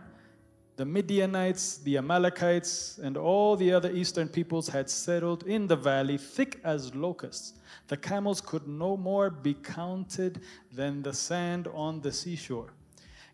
The 0.76 0.84
Midianites, 0.84 1.78
the 1.78 1.96
Amalekites, 1.96 2.98
and 2.98 3.16
all 3.16 3.56
the 3.56 3.72
other 3.72 3.90
eastern 3.90 4.28
peoples 4.28 4.68
had 4.68 4.90
settled 4.90 5.44
in 5.44 5.66
the 5.66 5.76
valley, 5.76 6.18
thick 6.18 6.60
as 6.64 6.94
locusts. 6.94 7.54
The 7.88 7.96
camels 7.96 8.42
could 8.42 8.68
no 8.68 8.94
more 8.94 9.30
be 9.30 9.54
counted 9.54 10.42
than 10.70 11.02
the 11.02 11.14
sand 11.14 11.66
on 11.72 12.02
the 12.02 12.12
seashore. 12.12 12.74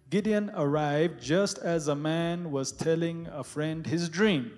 Gideon 0.09 0.53
arrived 0.55 1.21
just 1.21 1.59
as 1.59 1.89
a 1.89 1.97
man 1.97 2.53
was 2.53 2.71
telling 2.71 3.27
a 3.27 3.43
friend 3.43 3.85
his 3.89 4.09
dream. 4.09 4.53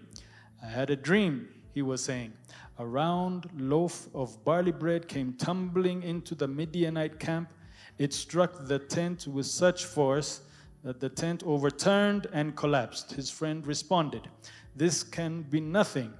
I 0.62 0.66
had 0.66 0.90
a 0.90 0.96
dream, 0.96 1.48
he 1.72 1.80
was 1.80 2.04
saying. 2.04 2.34
A 2.76 2.84
round 2.84 3.48
loaf 3.56 4.08
of 4.14 4.44
barley 4.44 4.72
bread 4.72 5.08
came 5.08 5.32
tumbling 5.34 6.02
into 6.02 6.34
the 6.34 6.48
Midianite 6.48 7.18
camp. 7.18 7.48
It 7.96 8.12
struck 8.12 8.66
the 8.66 8.78
tent 8.78 9.26
with 9.26 9.46
such 9.46 9.86
force 9.86 10.42
Uh, 10.86 10.92
the 10.98 11.08
tent 11.08 11.42
overturned 11.46 12.26
and 12.32 12.54
collapsed. 12.56 13.12
His 13.12 13.30
friend 13.30 13.66
responded, 13.66 14.28
This 14.76 15.02
can 15.02 15.42
be 15.42 15.60
nothing 15.60 16.12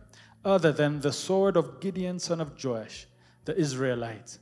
other 0.45 0.73
than 0.73 1.01
the 1.01 1.13
sword 1.13 1.57
of 1.57 1.81
Gideon, 1.81 2.19
son 2.19 2.41
of 2.41 2.53
Joash 2.63 3.07
the 3.45 3.57
Israelites. 3.59 4.39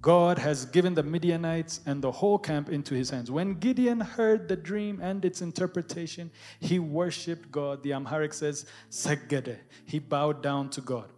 God 0.00 0.38
has 0.38 0.64
given 0.64 0.94
the 0.94 1.02
Midianites 1.02 1.80
and 1.84 2.00
the 2.00 2.12
whole 2.12 2.38
camp 2.38 2.70
into 2.70 2.94
his 2.94 3.10
hands. 3.10 3.30
When 3.30 3.54
Gideon 3.54 4.00
heard 4.00 4.48
the 4.48 4.56
dream 4.56 5.00
and 5.02 5.24
its 5.24 5.42
interpretation, 5.42 6.30
he 6.60 6.78
worshiped 6.78 7.50
God. 7.50 7.82
The 7.82 7.92
Amharic 7.92 8.32
says, 8.32 8.66
Saggade. 8.90 9.58
He 9.84 9.98
bowed 9.98 10.42
down 10.42 10.70
to 10.70 10.80
God. 10.80 11.10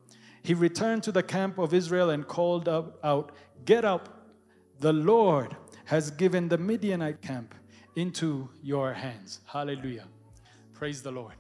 He 0.43 0.55
returned 0.55 1.03
to 1.03 1.13
the 1.13 1.23
camp 1.23 1.59
of 1.59 1.75
Israel 1.75 2.11
and 2.11 2.27
called 2.27 2.69
out, 2.69 3.33
Get 3.67 3.85
up, 3.85 4.33
the 4.79 4.95
Lord 4.95 5.55
has 5.85 6.11
given 6.11 6.49
the 6.49 6.57
Midianite 6.57 7.21
camp 7.21 7.55
into 7.97 8.49
your 8.63 8.93
hands. 8.93 9.41
Hallelujah. 9.47 10.07
Praise 10.75 11.03
the 11.03 11.11
Lord. 11.11 11.35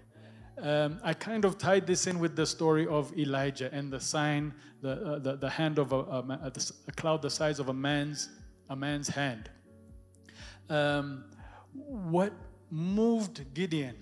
Um, 0.61 1.01
I 1.03 1.15
kind 1.15 1.45
of 1.45 1.57
tied 1.57 1.87
this 1.87 2.07
in 2.07 2.19
with 2.19 2.37
the 2.37 2.45
story 2.45 2.87
of 2.87 3.17
Elijah 3.19 3.73
and 3.73 3.91
the 3.91 4.01
sign, 4.01 4.53
the, 4.83 4.93
uh, 4.93 5.19
the, 5.19 5.37
the, 5.37 5.49
hand 5.49 5.79
of 5.79 5.93
a, 5.93 5.97
a, 5.97 6.53
a, 6.89 6.93
cloud 6.93 7.23
the 7.23 7.31
size 7.31 7.59
of 7.59 7.71
a 7.71 7.73
man's, 7.73 8.29
a 8.69 8.77
man's 8.77 9.09
hand. 9.09 9.49
Um, 10.69 11.25
what 11.73 12.35
moved 12.71 13.55
Gideon 13.55 13.97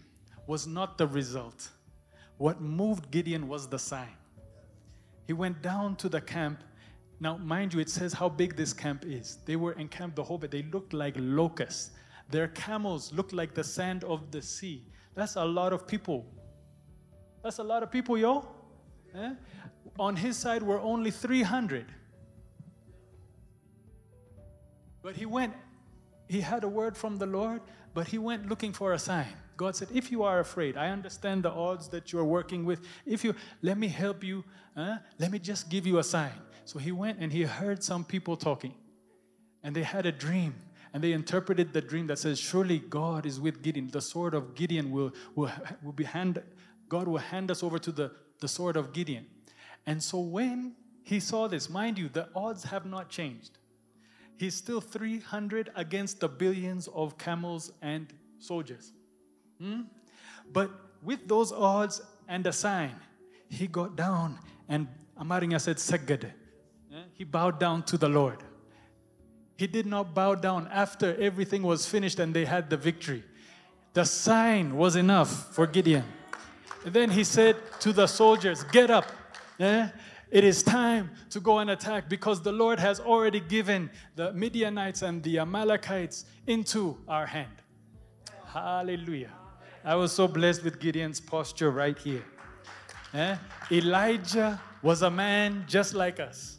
was 0.49 0.67
not 0.67 0.99
the 0.99 1.07
result. 1.07 1.69
What 2.39 2.61
moved 2.61 3.11
Gideon 3.11 3.47
was 3.47 3.69
the 3.69 3.79
sign. 3.79 4.17
He 5.29 5.33
went 5.33 5.63
down 5.63 5.95
to 5.97 6.09
the 6.09 6.21
camp. 6.21 6.65
Now, 7.21 7.37
mind 7.37 7.75
you, 7.75 7.81
it 7.81 7.91
says 7.91 8.13
how 8.13 8.29
big 8.29 8.57
this 8.57 8.73
camp 8.73 9.05
is. 9.07 9.39
They 9.45 9.57
were 9.57 9.73
encamped 9.73 10.17
the 10.17 10.25
whole 10.25 10.39
bit. 10.39 10.51
They 10.51 10.63
looked 10.63 10.93
like 10.93 11.15
locusts. 11.19 11.91
Their 12.29 12.49
camels 12.49 13.12
looked 13.12 13.33
like 13.33 13.55
the 13.55 13.64
sand 13.64 14.05
of 14.05 14.31
the 14.31 14.43
sea. 14.43 14.87
That's 15.14 15.37
a 15.37 15.45
lot 15.45 15.73
of 15.73 15.87
people 15.87 16.27
that's 17.43 17.59
a 17.59 17.62
lot 17.62 17.83
of 17.83 17.91
people, 17.91 18.19
yo. 18.19 18.47
Eh? 19.14 19.35
On 19.99 20.17
his 20.17 20.37
side 20.37 20.62
were 20.62 20.81
only 20.81 21.11
300. 21.11 21.87
But 25.03 25.17
he 25.17 25.27
went, 25.27 25.55
he 26.29 26.41
had 26.41 26.64
a 26.64 26.69
word 26.69 26.97
from 26.97 27.17
the 27.17 27.27
Lord, 27.27 27.62
but 27.95 28.09
he 28.09 28.19
went 28.19 28.49
looking 28.49 28.73
for 28.73 28.93
a 28.93 28.99
sign. 28.99 29.29
God 29.57 29.75
said, 29.75 29.88
If 29.93 30.12
you 30.12 30.23
are 30.23 30.41
afraid, 30.41 30.77
I 30.77 30.91
understand 30.91 31.43
the 31.43 31.51
odds 31.51 31.88
that 31.88 32.12
you're 32.12 32.25
working 32.25 32.64
with. 32.64 32.81
If 33.07 33.25
you, 33.25 33.35
let 33.62 33.79
me 33.79 33.88
help 33.88 34.23
you, 34.23 34.45
eh? 34.77 34.99
let 35.19 35.31
me 35.31 35.38
just 35.38 35.69
give 35.69 35.87
you 35.87 35.99
a 35.99 36.05
sign. 36.05 36.33
So 36.64 36.79
he 36.79 36.93
went 36.93 37.19
and 37.19 37.33
he 37.33 37.43
heard 37.43 37.83
some 37.83 38.05
people 38.05 38.37
talking, 38.37 38.75
and 39.62 39.75
they 39.75 39.83
had 39.83 40.07
a 40.07 40.12
dream. 40.12 40.55
And 40.92 41.03
they 41.03 41.12
interpreted 41.12 41.72
the 41.72 41.81
dream 41.81 42.07
that 42.07 42.18
says, 42.18 42.38
Surely 42.38 42.79
God 42.79 43.27
is 43.27 43.40
with 43.40 43.62
Gideon. 43.62 43.88
The 43.88 44.01
sword 44.01 44.35
of 44.35 44.55
Gideon 44.55 44.90
will, 44.90 45.12
will, 45.35 45.51
will 45.83 45.92
be 45.92 46.05
hand, 46.05 46.42
God 46.88 47.09
will 47.09 47.18
hand 47.18 47.51
us 47.51 47.62
over 47.62 47.79
to 47.79 47.92
the, 47.92 48.12
the 48.40 48.48
sword 48.48 48.77
of 48.77 48.92
Gideon. 48.92 49.27
And 49.87 50.03
so 50.03 50.20
when 50.20 50.74
he 51.03 51.20
saw 51.20 51.48
this, 51.48 51.68
mind 51.70 51.98
you, 51.98 52.09
the 52.09 52.29
odds 52.35 52.64
have 52.64 52.87
not 52.87 53.09
changed. 53.09 53.59
He's 54.37 54.55
still 54.55 54.81
300 54.81 55.70
against 55.74 56.20
the 56.20 56.29
billions 56.29 56.88
of 56.88 57.18
camels 57.18 57.72
and 57.83 58.12
soldiers. 58.38 58.92
Hmm? 59.61 59.83
But 60.53 60.70
with 61.03 61.27
those 61.27 61.53
odds 61.53 62.01
and 62.29 62.46
a 62.46 62.53
sign, 62.53 62.94
he 63.48 63.66
got 63.66 63.96
down 63.96 64.38
and 64.68 64.87
Amarinya 65.20 65.61
said, 65.61 65.77
Sagad. 65.77 66.31
He 67.14 67.24
bowed 67.24 67.59
down 67.59 67.83
to 67.85 67.98
the 67.98 68.09
Lord. 68.09 68.42
He 69.59 69.66
did 69.66 69.87
not 69.87 70.14
bow 70.14 70.37
down 70.37 70.68
after 70.73 71.16
everything 71.21 71.64
was 71.64 71.85
finished 71.85 72.21
and 72.21 72.33
they 72.33 72.44
had 72.44 72.71
the 72.71 72.77
victory. 72.77 73.25
The 73.92 74.05
sign 74.05 74.77
was 74.77 74.94
enough 74.94 75.53
for 75.53 75.66
Gideon. 75.66 76.05
Then 76.85 77.11
he 77.11 77.25
said 77.25 77.57
to 77.81 77.92
the 77.92 78.07
soldiers, 78.07 78.62
Get 78.62 78.88
up. 78.88 79.07
Yeah? 79.59 79.90
It 80.31 80.44
is 80.44 80.62
time 80.62 81.11
to 81.31 81.40
go 81.40 81.59
and 81.59 81.71
attack 81.71 82.09
because 82.09 82.40
the 82.40 82.53
Lord 82.53 82.79
has 82.79 83.01
already 83.01 83.40
given 83.40 83.90
the 84.14 84.33
Midianites 84.33 85.03
and 85.03 85.25
the 85.25 85.40
Amalekites 85.40 86.27
into 86.47 86.97
our 87.09 87.27
hand. 87.27 87.57
Hallelujah. 88.47 89.33
I 89.85 89.97
was 89.97 90.12
so 90.12 90.29
blessed 90.29 90.62
with 90.62 90.79
Gideon's 90.79 91.21
posture 91.21 91.73
right 91.73 91.99
here. 91.99 92.25
Eh? 93.12 93.37
Elijah 93.73 94.61
was 94.83 95.03
a 95.03 95.11
man 95.11 95.64
just 95.66 95.94
like 95.94 96.21
us 96.21 96.59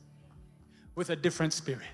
with 0.95 1.12
a 1.12 1.15
different 1.15 1.53
spirit. 1.53 1.88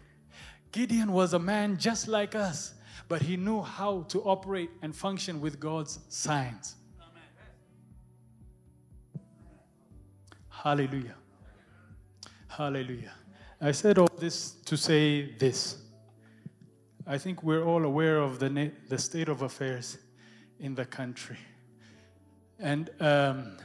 Gideon 0.76 1.14
was 1.14 1.32
a 1.32 1.40
man 1.40 1.78
just 1.78 2.10
like 2.10 2.36
us, 2.36 2.74
but 3.08 3.22
he 3.22 3.38
knew 3.38 3.62
how 3.62 4.02
to 4.10 4.22
operate 4.24 4.70
and 4.82 4.94
function 4.94 5.40
with 5.40 5.58
God's 5.58 6.00
signs. 6.10 6.76
Hallelujah. 10.50 11.16
Hallelujah. 12.50 13.14
I 13.62 13.72
said 13.72 13.98
all 13.98 14.10
this 14.20 14.52
to 14.66 14.76
say 14.76 15.38
this. 15.38 15.78
I 17.08 17.20
think 17.20 17.42
we're 17.42 17.64
all 17.64 17.86
aware 17.86 18.18
of 18.18 18.40
the, 18.40 18.74
the 18.90 18.98
state 18.98 19.30
of 19.30 19.44
affairs 19.44 19.98
in 20.60 20.76
the 20.76 20.84
country. 20.84 21.38
And 22.60 22.90
um, 23.00 23.60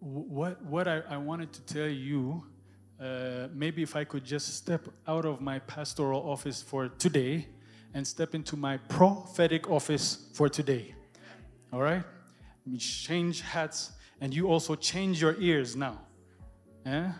what, 0.00 0.62
what 0.64 0.88
I, 0.88 1.02
I, 1.06 1.18
wanted 1.18 1.52
to 1.52 1.60
tell 1.62 1.88
you, 1.88 2.46
uh, 3.00 3.48
maybe 3.52 3.82
if 3.82 3.96
I 3.96 4.04
could 4.04 4.24
just 4.24 4.54
step 4.54 4.88
out 5.06 5.24
of 5.24 5.40
my 5.40 5.58
pastoral 5.60 6.28
office 6.28 6.62
for 6.62 6.88
today 6.88 7.46
and 7.92 8.06
step 8.06 8.34
into 8.34 8.56
my 8.56 8.76
prophetic 8.88 9.70
office 9.70 10.28
for 10.34 10.48
today. 10.48 10.94
All 11.72 11.80
right? 11.80 12.04
change 12.78 13.42
hats 13.42 13.92
and 14.20 14.32
you 14.32 14.46
also 14.46 14.74
change 14.74 15.20
your 15.20 15.38
ears 15.38 15.76
now. 15.76 16.00
Yeah? 16.86 17.12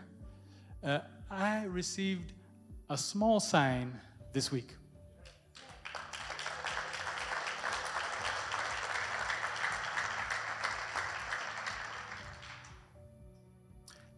Uh, 0.83 1.01
I 1.31 1.65
received 1.65 2.33
a 2.89 2.97
small 2.97 3.41
sign 3.41 4.01
this 4.33 4.51
week. 4.51 4.75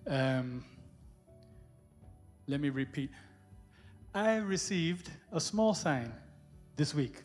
Um, 0.09 0.65
let 2.47 2.61
me 2.61 2.71
repeat. 2.71 3.11
I 4.15 4.37
received 4.37 5.11
a 5.33 5.41
small 5.41 5.75
sign 5.75 6.13
this 6.77 6.95
week. 6.95 7.23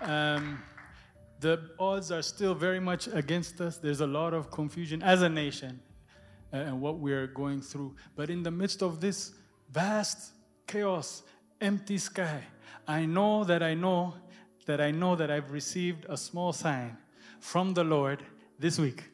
Um, 0.00 0.62
the 1.40 1.70
odds 1.78 2.12
are 2.12 2.22
still 2.22 2.54
very 2.54 2.78
much 2.78 3.06
against 3.08 3.60
us. 3.60 3.78
There's 3.78 4.00
a 4.00 4.06
lot 4.06 4.34
of 4.34 4.50
confusion 4.50 5.02
as 5.02 5.22
a 5.22 5.28
nation 5.28 5.80
uh, 6.52 6.58
and 6.58 6.80
what 6.80 6.98
we're 6.98 7.26
going 7.26 7.62
through. 7.62 7.96
But 8.14 8.28
in 8.28 8.42
the 8.42 8.50
midst 8.50 8.82
of 8.82 9.00
this 9.00 9.32
vast 9.70 10.32
chaos, 10.66 11.22
empty 11.60 11.98
sky, 11.98 12.42
I 12.86 13.06
know 13.06 13.44
that 13.44 13.62
I 13.62 13.74
know 13.74 14.14
that 14.66 14.80
I 14.80 14.90
know 14.90 15.16
that 15.16 15.30
I've 15.30 15.50
received 15.50 16.06
a 16.08 16.16
small 16.16 16.52
sign 16.52 16.96
from 17.40 17.74
the 17.74 17.84
Lord 17.84 18.22
this 18.58 18.78
week. 18.78 19.04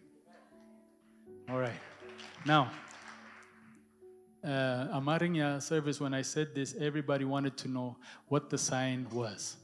All 1.49 1.59
right. 1.59 1.81
Now, 2.47 2.71
uh, 4.45 4.99
Amarinya 4.99 5.61
service, 5.63 6.01
when 6.01 6.15
I 6.15 6.23
said 6.23 6.55
this, 6.55 6.75
everybody 6.79 7.25
wanted 7.25 7.57
to 7.59 7.69
know 7.69 7.97
what 8.29 8.51
the 8.51 8.59
sign 8.59 9.07
was. 9.13 9.57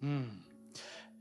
Hmm. 0.00 0.24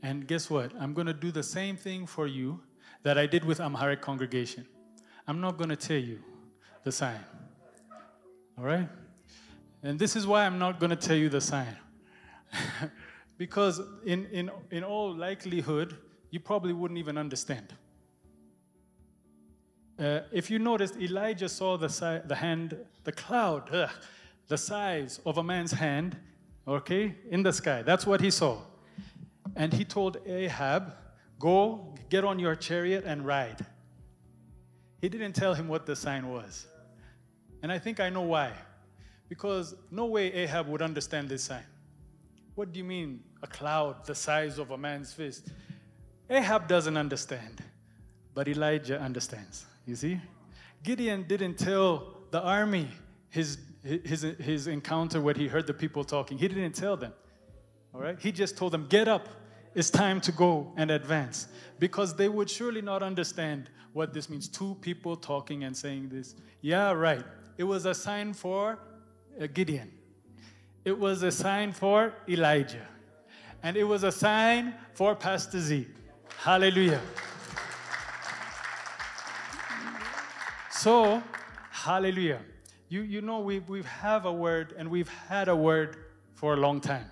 And 0.03 0.27
guess 0.27 0.49
what? 0.49 0.71
I'm 0.79 0.93
going 0.93 1.07
to 1.07 1.13
do 1.13 1.31
the 1.31 1.43
same 1.43 1.75
thing 1.75 2.05
for 2.05 2.27
you 2.27 2.61
that 3.03 3.17
I 3.17 3.25
did 3.25 3.43
with 3.43 3.59
Amharic 3.59 4.01
congregation. 4.01 4.65
I'm 5.27 5.41
not 5.41 5.57
going 5.57 5.69
to 5.69 5.75
tell 5.75 5.97
you 5.97 6.19
the 6.83 6.91
sign. 6.91 7.19
All 8.57 8.63
right? 8.63 8.87
And 9.83 9.99
this 9.99 10.15
is 10.15 10.25
why 10.25 10.45
I'm 10.45 10.59
not 10.59 10.79
going 10.79 10.89
to 10.89 10.95
tell 10.95 11.15
you 11.15 11.29
the 11.29 11.41
sign. 11.41 11.75
because 13.37 13.81
in, 14.05 14.25
in, 14.27 14.51
in 14.71 14.83
all 14.83 15.13
likelihood, 15.13 15.97
you 16.29 16.39
probably 16.39 16.73
wouldn't 16.73 16.97
even 16.97 17.17
understand. 17.17 17.73
Uh, 19.99 20.19
if 20.31 20.51
you 20.51 20.59
noticed, 20.59 20.95
Elijah 20.97 21.49
saw 21.49 21.77
the, 21.77 21.89
si- 21.89 22.21
the 22.25 22.35
hand, 22.35 22.77
the 23.03 23.11
cloud, 23.11 23.73
ugh, 23.73 23.89
the 24.47 24.57
size 24.57 25.19
of 25.25 25.37
a 25.37 25.43
man's 25.43 25.71
hand, 25.71 26.17
okay, 26.67 27.15
in 27.29 27.41
the 27.41 27.51
sky. 27.51 27.81
That's 27.81 28.05
what 28.05 28.21
he 28.21 28.29
saw. 28.29 28.59
And 29.55 29.73
he 29.73 29.83
told 29.83 30.17
Ahab, 30.25 30.93
Go, 31.39 31.93
get 32.09 32.23
on 32.23 32.39
your 32.39 32.55
chariot 32.55 33.03
and 33.05 33.25
ride. 33.25 33.65
He 35.01 35.09
didn't 35.09 35.33
tell 35.33 35.53
him 35.53 35.67
what 35.67 35.85
the 35.85 35.95
sign 35.95 36.29
was. 36.29 36.65
And 37.61 37.71
I 37.71 37.77
think 37.77 37.99
I 37.99 38.09
know 38.09 38.23
why. 38.23 38.53
Because 39.29 39.75
no 39.91 40.05
way 40.05 40.33
Ahab 40.33 40.67
would 40.67 40.81
understand 40.81 41.29
this 41.29 41.43
sign. 41.43 41.65
What 42.55 42.71
do 42.71 42.79
you 42.79 42.83
mean, 42.83 43.23
a 43.43 43.47
cloud 43.47 44.05
the 44.05 44.15
size 44.15 44.57
of 44.57 44.71
a 44.71 44.77
man's 44.77 45.13
fist? 45.13 45.49
Ahab 46.29 46.67
doesn't 46.67 46.97
understand, 46.97 47.63
but 48.33 48.47
Elijah 48.47 48.99
understands. 48.99 49.65
You 49.85 49.95
see? 49.95 50.21
Gideon 50.83 51.25
didn't 51.27 51.57
tell 51.57 52.17
the 52.31 52.41
army 52.41 52.89
his, 53.29 53.57
his, 53.83 54.21
his 54.21 54.67
encounter, 54.67 55.21
what 55.21 55.37
he 55.37 55.47
heard 55.47 55.67
the 55.67 55.73
people 55.73 56.03
talking. 56.03 56.37
He 56.37 56.47
didn't 56.47 56.75
tell 56.75 56.97
them. 56.97 57.13
All 57.93 58.01
right? 58.01 58.17
He 58.19 58.31
just 58.31 58.57
told 58.57 58.73
them, 58.73 58.87
get 58.89 59.07
up 59.07 59.29
it's 59.77 59.91
time 59.91 60.19
to 60.21 60.31
go 60.31 60.73
and 60.75 60.89
advance 60.89 61.47
because 61.77 62.15
they 62.15 62.29
would 62.29 62.49
surely 62.49 62.81
not 62.81 63.03
understand 63.03 63.69
what 63.93 64.11
this 64.11 64.27
means. 64.27 64.47
Two 64.47 64.75
people 64.81 65.15
talking 65.15 65.65
and 65.65 65.77
saying 65.77 66.09
this. 66.09 66.33
Yeah, 66.61 66.93
right. 66.93 67.23
It 67.59 67.63
was 67.63 67.85
a 67.85 67.93
sign 67.93 68.33
for 68.33 68.79
uh, 69.39 69.45
Gideon, 69.53 69.91
it 70.83 70.97
was 70.97 71.21
a 71.21 71.31
sign 71.31 71.73
for 71.73 72.11
Elijah, 72.27 72.87
and 73.61 73.77
it 73.77 73.83
was 73.83 74.03
a 74.03 74.11
sign 74.11 74.73
for 74.95 75.13
Pastor 75.13 75.59
Z. 75.59 75.85
Hallelujah. 76.39 77.01
So, 80.71 81.21
hallelujah. 81.71 82.39
You, 82.89 83.01
you 83.01 83.21
know, 83.21 83.39
we, 83.39 83.59
we 83.59 83.83
have 83.83 84.25
a 84.25 84.31
word 84.31 84.73
and 84.77 84.89
we've 84.89 85.09
had 85.09 85.49
a 85.49 85.55
word 85.55 85.97
for 86.35 86.53
a 86.53 86.57
long 86.57 86.79
time. 86.79 87.11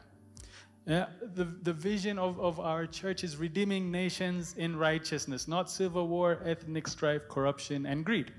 Yeah, 0.85 1.07
the, 1.33 1.45
the 1.45 1.73
vision 1.73 2.19
of, 2.19 2.39
of 2.39 2.59
our 2.59 2.85
church 2.85 3.23
is 3.23 3.37
redeeming 3.37 3.91
nations 3.91 4.53
in 4.55 4.75
righteousness, 4.77 5.47
not 5.47 5.69
civil 5.69 6.07
war, 6.07 6.39
ethnic 6.45 6.87
strife, 6.87 7.27
corruption, 7.27 7.87
and 7.87 8.05
greed. 8.05 8.31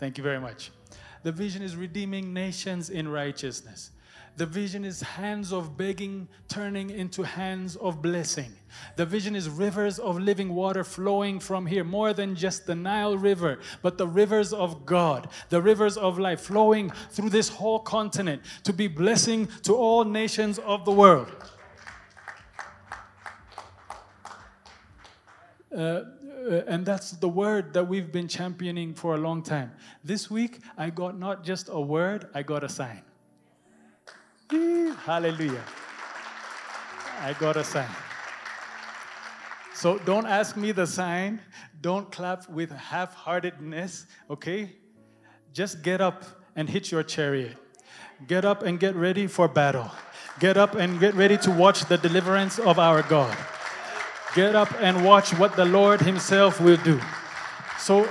Thank 0.00 0.18
you 0.18 0.24
very 0.24 0.40
much. 0.40 0.72
The 1.22 1.30
vision 1.30 1.62
is 1.62 1.76
redeeming 1.76 2.34
nations 2.34 2.90
in 2.90 3.06
righteousness. 3.06 3.92
The 4.38 4.46
vision 4.46 4.84
is 4.84 5.00
hands 5.00 5.52
of 5.52 5.76
begging 5.76 6.28
turning 6.46 6.90
into 6.90 7.24
hands 7.24 7.74
of 7.74 8.00
blessing. 8.00 8.52
The 8.94 9.04
vision 9.04 9.34
is 9.34 9.48
rivers 9.48 9.98
of 9.98 10.20
living 10.20 10.54
water 10.54 10.84
flowing 10.84 11.40
from 11.40 11.66
here, 11.66 11.82
more 11.82 12.12
than 12.12 12.36
just 12.36 12.64
the 12.64 12.76
Nile 12.76 13.18
River, 13.18 13.58
but 13.82 13.98
the 13.98 14.06
rivers 14.06 14.52
of 14.52 14.86
God, 14.86 15.28
the 15.48 15.60
rivers 15.60 15.96
of 15.96 16.20
life 16.20 16.42
flowing 16.42 16.90
through 17.10 17.30
this 17.30 17.48
whole 17.48 17.80
continent 17.80 18.42
to 18.62 18.72
be 18.72 18.86
blessing 18.86 19.48
to 19.64 19.74
all 19.74 20.04
nations 20.04 20.60
of 20.60 20.84
the 20.84 20.92
world. 20.92 21.32
Uh, 25.76 25.80
uh, 25.80 26.04
and 26.68 26.86
that's 26.86 27.10
the 27.10 27.28
word 27.28 27.72
that 27.74 27.88
we've 27.88 28.12
been 28.12 28.28
championing 28.28 28.94
for 28.94 29.16
a 29.16 29.18
long 29.18 29.42
time. 29.42 29.72
This 30.04 30.30
week, 30.30 30.60
I 30.76 30.90
got 30.90 31.18
not 31.18 31.42
just 31.42 31.68
a 31.68 31.80
word, 31.80 32.28
I 32.34 32.44
got 32.44 32.62
a 32.62 32.68
sign. 32.68 33.02
Hallelujah. 34.50 35.64
I 37.20 37.34
got 37.38 37.56
a 37.56 37.64
sign. 37.64 37.88
So 39.74 39.98
don't 39.98 40.26
ask 40.26 40.56
me 40.56 40.72
the 40.72 40.86
sign. 40.86 41.40
Don't 41.80 42.10
clap 42.10 42.48
with 42.48 42.70
half 42.70 43.14
heartedness, 43.14 44.06
okay? 44.30 44.76
Just 45.52 45.82
get 45.82 46.00
up 46.00 46.24
and 46.56 46.68
hit 46.68 46.90
your 46.90 47.02
chariot. 47.02 47.56
Get 48.26 48.44
up 48.44 48.62
and 48.62 48.80
get 48.80 48.96
ready 48.96 49.26
for 49.26 49.48
battle. 49.48 49.90
Get 50.40 50.56
up 50.56 50.74
and 50.74 50.98
get 50.98 51.14
ready 51.14 51.36
to 51.38 51.50
watch 51.50 51.84
the 51.84 51.98
deliverance 51.98 52.58
of 52.58 52.78
our 52.78 53.02
God. 53.02 53.36
Get 54.34 54.54
up 54.54 54.72
and 54.80 55.04
watch 55.04 55.32
what 55.34 55.56
the 55.56 55.64
Lord 55.64 56.00
Himself 56.00 56.60
will 56.60 56.76
do. 56.78 57.00
So, 57.78 58.08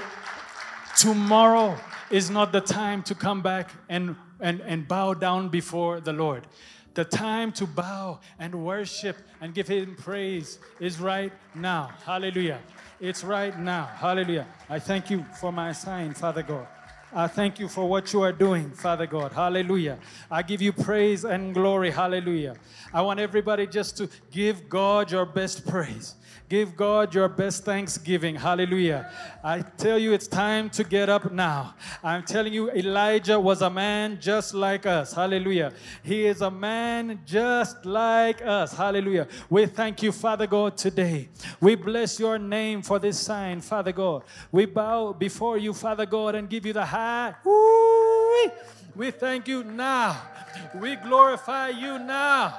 tomorrow 0.95 1.77
is 2.09 2.29
not 2.29 2.51
the 2.51 2.61
time 2.61 3.03
to 3.03 3.15
come 3.15 3.41
back 3.41 3.71
and 3.89 4.15
and, 4.39 4.61
and 4.61 4.87
bow 4.87 5.13
down 5.13 5.49
before 5.49 5.99
the 5.99 6.13
Lord. 6.13 6.47
The 6.93 7.05
time 7.05 7.51
to 7.53 7.67
bow 7.67 8.19
and 8.39 8.65
worship 8.65 9.17
and 9.39 9.53
give 9.53 9.67
Him 9.67 9.95
praise 9.95 10.57
is 10.79 10.99
right 10.99 11.31
now. 11.53 11.91
Hallelujah. 12.03 12.59
It's 12.99 13.23
right 13.23 13.57
now. 13.59 13.85
Hallelujah. 13.85 14.47
I 14.67 14.79
thank 14.79 15.11
you 15.11 15.23
for 15.39 15.51
my 15.51 15.73
sign, 15.73 16.15
Father 16.15 16.41
God. 16.41 16.67
I 17.13 17.27
thank 17.27 17.59
you 17.59 17.67
for 17.67 17.87
what 17.87 18.11
you 18.11 18.21
are 18.21 18.33
doing, 18.33 18.71
Father 18.71 19.07
God. 19.07 19.31
Hallelujah. 19.31 19.97
I 20.29 20.41
give 20.41 20.61
you 20.61 20.73
praise 20.73 21.23
and 21.23 21.53
glory. 21.53 21.89
Hallelujah. 21.89 22.55
I 22.93 23.01
want 23.01 23.19
everybody 23.19 23.65
just 23.65 23.97
to 23.97 24.09
give 24.31 24.67
God 24.67 25.11
your 25.11 25.25
best 25.25 25.65
praise. 25.65 26.15
Give 26.49 26.77
God 26.77 27.13
your 27.13 27.27
best 27.27 27.65
thanksgiving. 27.65 28.35
Hallelujah. 28.35 29.11
I 29.43 29.61
tell 29.61 29.97
you, 29.99 30.13
it's 30.13 30.27
time 30.27 30.69
to 30.71 30.85
get 30.85 31.09
up 31.09 31.29
now. 31.29 31.75
I'm 32.01 32.23
telling 32.23 32.53
you, 32.53 32.71
Elijah 32.71 33.37
was 33.37 33.61
a 33.61 33.69
man 33.69 34.17
just 34.21 34.53
like 34.53 34.85
us. 34.85 35.13
Hallelujah. 35.13 35.73
He 36.03 36.25
is 36.25 36.41
a 36.41 36.49
man 36.49 37.19
just 37.25 37.85
like 37.85 38.41
us. 38.41 38.71
Hallelujah. 38.71 39.27
We 39.49 39.65
thank 39.65 40.01
you, 40.01 40.13
Father 40.13 40.47
God, 40.47 40.77
today. 40.77 41.27
We 41.59 41.75
bless 41.75 42.17
your 42.17 42.39
name 42.39 42.81
for 42.81 42.97
this 42.97 43.19
sign, 43.19 43.59
Father 43.59 43.91
God. 43.91 44.23
We 44.49 44.65
bow 44.67 45.11
before 45.11 45.57
you, 45.57 45.73
Father 45.73 46.05
God, 46.05 46.35
and 46.35 46.49
give 46.49 46.65
you 46.65 46.71
the 46.71 46.85
high. 46.85 47.35
Woo-wee. 47.43 48.51
We 48.95 49.11
thank 49.11 49.49
you 49.49 49.65
now. 49.65 50.21
We 50.73 50.95
glorify 50.95 51.69
you 51.69 51.99
now. 51.99 52.57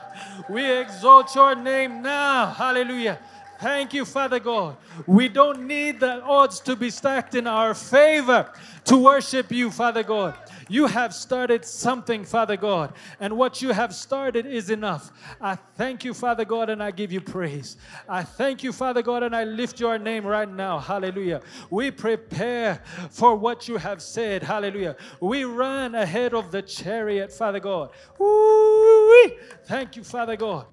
We 0.49 0.71
exalt 0.71 1.35
your 1.35 1.55
name 1.55 2.03
now. 2.03 2.47
Hallelujah. 2.47 3.19
Thank 3.61 3.93
you, 3.93 4.05
Father 4.05 4.39
God. 4.39 4.77
We 5.07 5.29
don't 5.29 5.67
need 5.67 5.99
the 5.99 6.23
odds 6.23 6.61
to 6.61 6.77
be 6.77 6.91
stacked 6.91 7.35
in 7.35 7.47
our 7.49 7.75
favor 7.75 8.53
to 8.85 8.97
worship 8.97 9.51
you, 9.51 9.71
Father 9.71 10.05
God. 10.05 10.39
You 10.69 10.87
have 10.87 11.13
started 11.15 11.65
something, 11.65 12.25
Father 12.25 12.57
God, 12.57 12.93
and 13.19 13.37
what 13.37 13.61
you 13.61 13.73
have 13.73 13.95
started 13.95 14.47
is 14.47 14.71
enough. 14.71 15.11
I 15.41 15.57
thank 15.57 16.05
you, 16.05 16.15
Father 16.15 16.45
God, 16.45 16.71
and 16.71 16.83
I 16.83 16.91
give 16.91 17.11
you 17.11 17.21
praise. 17.21 17.77
I 18.09 18.23
thank 18.23 18.63
you, 18.63 18.73
Father 18.73 19.03
God, 19.03 19.23
and 19.23 19.35
I 19.35 19.45
lift 19.45 19.81
your 19.81 19.99
name 19.99 20.25
right 20.27 20.49
now. 20.49 20.79
Hallelujah. 20.79 21.41
We 21.71 21.91
prepare 21.91 22.83
for 23.11 23.35
what 23.35 23.67
you 23.67 23.77
have 23.79 24.01
said. 24.03 24.43
Hallelujah. 24.43 24.97
We 25.21 25.45
run 25.45 25.95
ahead 25.95 26.33
of 26.35 26.53
the 26.53 26.63
chariot, 26.63 27.33
Father 27.33 27.61
God. 27.61 27.91
Woo-wee. 28.19 29.39
Thank 29.65 29.97
you, 29.97 30.05
Father 30.05 30.37
God. 30.37 30.67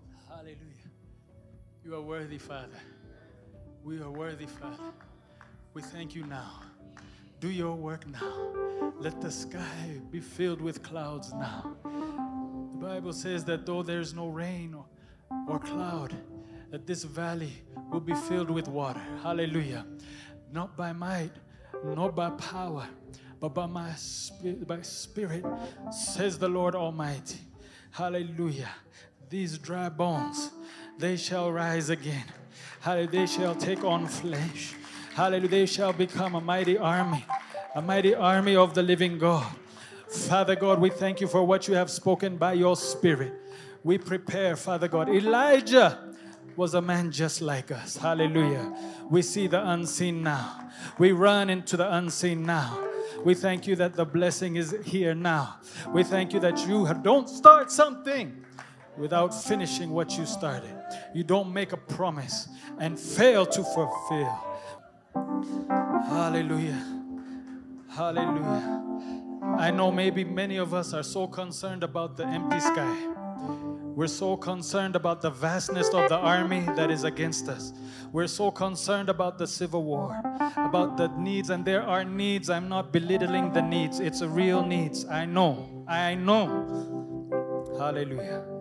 You 1.86 1.93
are 1.93 2.02
worthy, 2.02 2.39
Father. 2.39 2.80
We 3.84 4.02
are 4.02 4.10
worthy, 4.10 4.48
Father. 4.48 4.91
We 5.76 5.84
thank 5.84 6.15
you 6.15 6.26
now. 6.26 6.63
Do 7.39 7.48
your 7.48 7.76
work 7.76 8.08
now. 8.08 8.91
Let 9.00 9.21
the 9.21 9.30
sky 9.30 10.02
be 10.10 10.19
filled 10.19 10.62
with 10.62 10.82
clouds 10.82 11.32
now. 11.34 11.76
The 11.84 12.88
Bible 12.88 13.13
says 13.13 13.45
that 13.45 13.67
though 13.67 13.84
there's 13.84 14.15
no 14.15 14.30
rain 14.30 14.74
or, 14.74 14.86
or 15.48 15.60
cloud, 15.60 16.15
that 16.71 16.88
this 16.88 17.04
valley 17.04 17.54
will 17.91 18.00
be 18.00 18.15
filled 18.15 18.50
with 18.50 18.67
water. 18.67 19.04
Hallelujah. 19.21 19.86
Not 20.52 20.76
by 20.76 20.91
might, 20.91 21.34
not 21.84 22.15
by 22.15 22.32
power, 22.32 22.88
but 23.39 23.50
by 23.50 23.67
my 23.67 23.91
spirit, 23.93 24.67
by 24.67 24.82
spirit, 24.82 25.45
says 25.91 26.39
the 26.39 26.50
Lord 26.50 26.74
Almighty. 26.74 27.41
Hallelujah. 27.91 28.71
These 29.30 29.60
dry 29.60 29.89
bones 29.89 30.50
they 30.97 31.17
shall 31.17 31.51
rise 31.51 31.89
again. 31.89 32.23
Hallelujah, 32.79 33.10
they 33.10 33.25
shall 33.25 33.55
take 33.55 33.84
on 33.84 34.08
flesh. 34.08 34.75
Hallelujah, 35.13 35.49
they 35.49 35.65
shall 35.65 35.93
become 35.93 36.36
a 36.36 36.41
mighty 36.41 36.77
army, 36.77 37.25
a 37.73 37.81
mighty 37.81 38.13
army 38.13 38.55
of 38.55 38.73
the 38.73 38.84
living 38.84 39.17
God. 39.17 39.51
Father 40.08 40.55
God, 40.55 40.79
we 40.79 40.89
thank 40.89 41.19
you 41.19 41.27
for 41.27 41.43
what 41.43 41.67
you 41.67 41.73
have 41.73 41.89
spoken 41.89 42.38
by 42.38 42.53
your 42.53 42.75
Spirit. 42.75 43.34
We 43.84 43.97
prepare, 43.97 44.55
Father 44.55 44.88
God. 44.88 45.10
Elijah 45.10 46.13
was 46.55 46.73
a 46.73 46.81
man 46.81 47.12
just 47.12 47.41
like 47.41 47.71
us. 47.71 47.97
Hallelujah. 47.97 48.73
We 49.10 49.21
see 49.21 49.47
the 49.47 49.67
unseen 49.69 50.23
now. 50.23 50.69
We 50.97 51.12
run 51.12 51.49
into 51.49 51.77
the 51.77 51.93
unseen 51.93 52.45
now. 52.45 52.79
We 53.23 53.34
thank 53.34 53.67
you 53.67 53.75
that 53.77 53.95
the 53.95 54.05
blessing 54.05 54.55
is 54.55 54.75
here 54.86 55.15
now. 55.15 55.58
We 55.89 56.03
thank 56.03 56.34
you 56.34 56.39
that 56.41 56.67
you 56.67 56.88
don't 57.01 57.27
start 57.27 57.71
something 57.71 58.45
without 58.97 59.29
finishing 59.29 59.89
what 59.89 60.17
you 60.17 60.25
started. 60.25 60.73
You 61.13 61.24
don't 61.24 61.54
make 61.54 61.71
a 61.71 61.78
promise 61.78 62.48
and 62.80 63.00
fail 63.00 63.45
to 63.45 63.63
fulfill. 63.63 64.45
Hallelujah. 66.10 66.84
Hallelujah. 67.89 68.82
I 69.58 69.71
know 69.71 69.91
maybe 69.91 70.24
many 70.24 70.58
of 70.58 70.74
us 70.74 70.93
are 70.93 71.04
so 71.04 71.28
concerned 71.28 71.84
about 71.84 72.17
the 72.17 72.26
empty 72.26 72.60
sky. 72.60 73.15
We're 73.95 74.08
so 74.08 74.36
concerned 74.36 74.98
about 74.98 75.21
the 75.21 75.29
vastness 75.29 75.88
of 75.94 76.10
the 76.10 76.17
army 76.17 76.60
that 76.75 76.92
is 76.92 77.06
against 77.06 77.48
us. 77.48 77.71
We're 78.12 78.27
so 78.27 78.52
concerned 78.52 79.08
about 79.08 79.38
the 79.38 79.48
civil 79.48 79.83
war, 79.83 80.19
about 80.58 80.98
the 80.98 81.08
needs, 81.17 81.50
and 81.50 81.63
there 81.63 81.81
are 81.81 82.04
needs. 82.04 82.50
I'm 82.50 82.67
not 82.67 82.92
belittling 82.92 83.54
the 83.54 83.62
needs, 83.62 84.02
it's 84.02 84.19
a 84.19 84.27
real 84.27 84.65
needs. 84.65 85.06
I 85.06 85.25
know. 85.25 85.86
I 85.88 86.15
know. 86.15 87.65
Hallelujah. 87.79 88.54